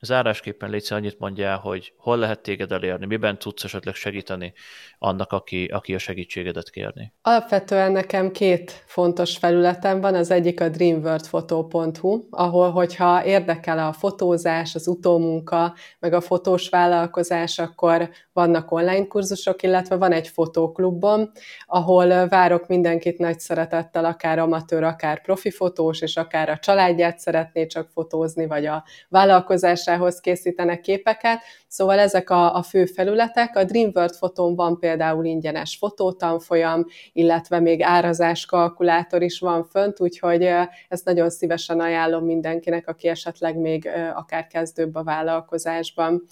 [0.00, 4.52] Zárásképpen Léci annyit mondja hogy hol lehet téged elérni, miben tudsz esetleg segíteni
[4.98, 7.12] annak, aki, aki a segítségedet kérni?
[7.22, 14.74] Alapvetően nekem két fontos felületem van, az egyik a dreamworldphoto.hu, ahol hogyha érdekel a fotózás,
[14.74, 21.30] az utómunka, meg a fotós vállalkozás, akkor vannak online kurzusok, illetve van egy fotóklubom,
[21.66, 27.66] ahol várok mindenkit nagy szeretettel, akár amatőr, akár profi fotós, és akár a családját szeretné
[27.66, 33.56] csak fotózni, vagy a vállalkozás alkotásához készítenek képeket, szóval ezek a, a fő felületek.
[33.56, 40.42] A Dreamworld fotón van például ingyenes fotótanfolyam, illetve még árazás kalkulátor is van fönt, úgyhogy
[40.88, 46.22] ezt nagyon szívesen ajánlom mindenkinek, aki esetleg még akár kezdőbb a vállalkozásban.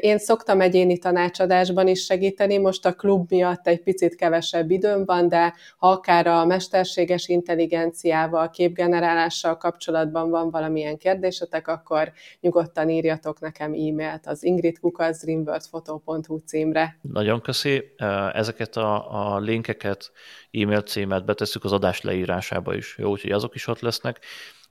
[0.00, 5.28] Én szoktam egyéni tanácsadásban is segíteni, most a klub miatt egy picit kevesebb időm van,
[5.28, 13.72] de ha akár a mesterséges intelligenciával, képgenerálással kapcsolatban van valamilyen kérdésetek, akkor nyugodtan írjatok nekem
[13.72, 16.98] e-mailt az ingridkukaszdreamworldphoto.hu címre.
[17.00, 17.94] Nagyon köszi.
[18.32, 20.10] Ezeket a, a linkeket,
[20.50, 24.18] e-mail címet betesszük az adás leírásába is, jó, úgyhogy azok is ott lesznek,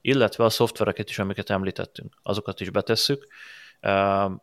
[0.02, 3.28] illetve a szoftvereket is, amiket említettünk, azokat is betesszük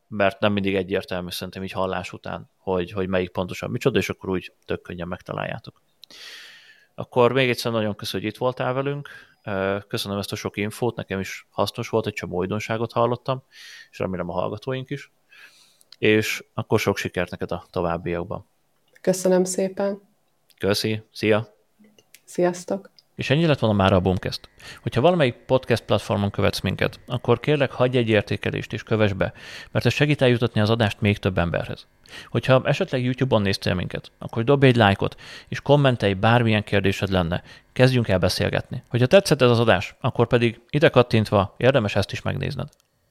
[0.09, 4.28] mert nem mindig egyértelmű szerintem így hallás után, hogy, hogy melyik pontosan micsoda, és akkor
[4.28, 5.82] úgy tök könnyen megtaláljátok.
[6.95, 9.09] Akkor még egyszer nagyon köszönöm, hogy itt voltál velünk.
[9.89, 13.43] Köszönöm ezt a sok infót, nekem is hasznos volt, egy csomó újdonságot hallottam,
[13.91, 15.12] és remélem a hallgatóink is.
[15.99, 18.49] És akkor sok sikert neked a továbbiakban.
[19.01, 20.01] Köszönöm szépen.
[20.59, 21.55] Köszi, szia!
[22.24, 22.91] Sziasztok!
[23.18, 24.48] És ennyi lett volna már a Boomcast.
[24.80, 29.32] Hogyha valamelyik podcast platformon követsz minket, akkor kérlek hagyj egy értékelést és kövess be,
[29.70, 31.86] mert ez segít eljutatni az adást még több emberhez.
[32.30, 37.42] Hogyha esetleg YouTube-on néztél minket, akkor dobj egy lájkot, és kommentelj bármilyen kérdésed lenne.
[37.72, 38.82] Kezdjünk el beszélgetni.
[38.88, 42.68] Hogyha tetszett ez az adás, akkor pedig ide kattintva érdemes ezt is megnézned.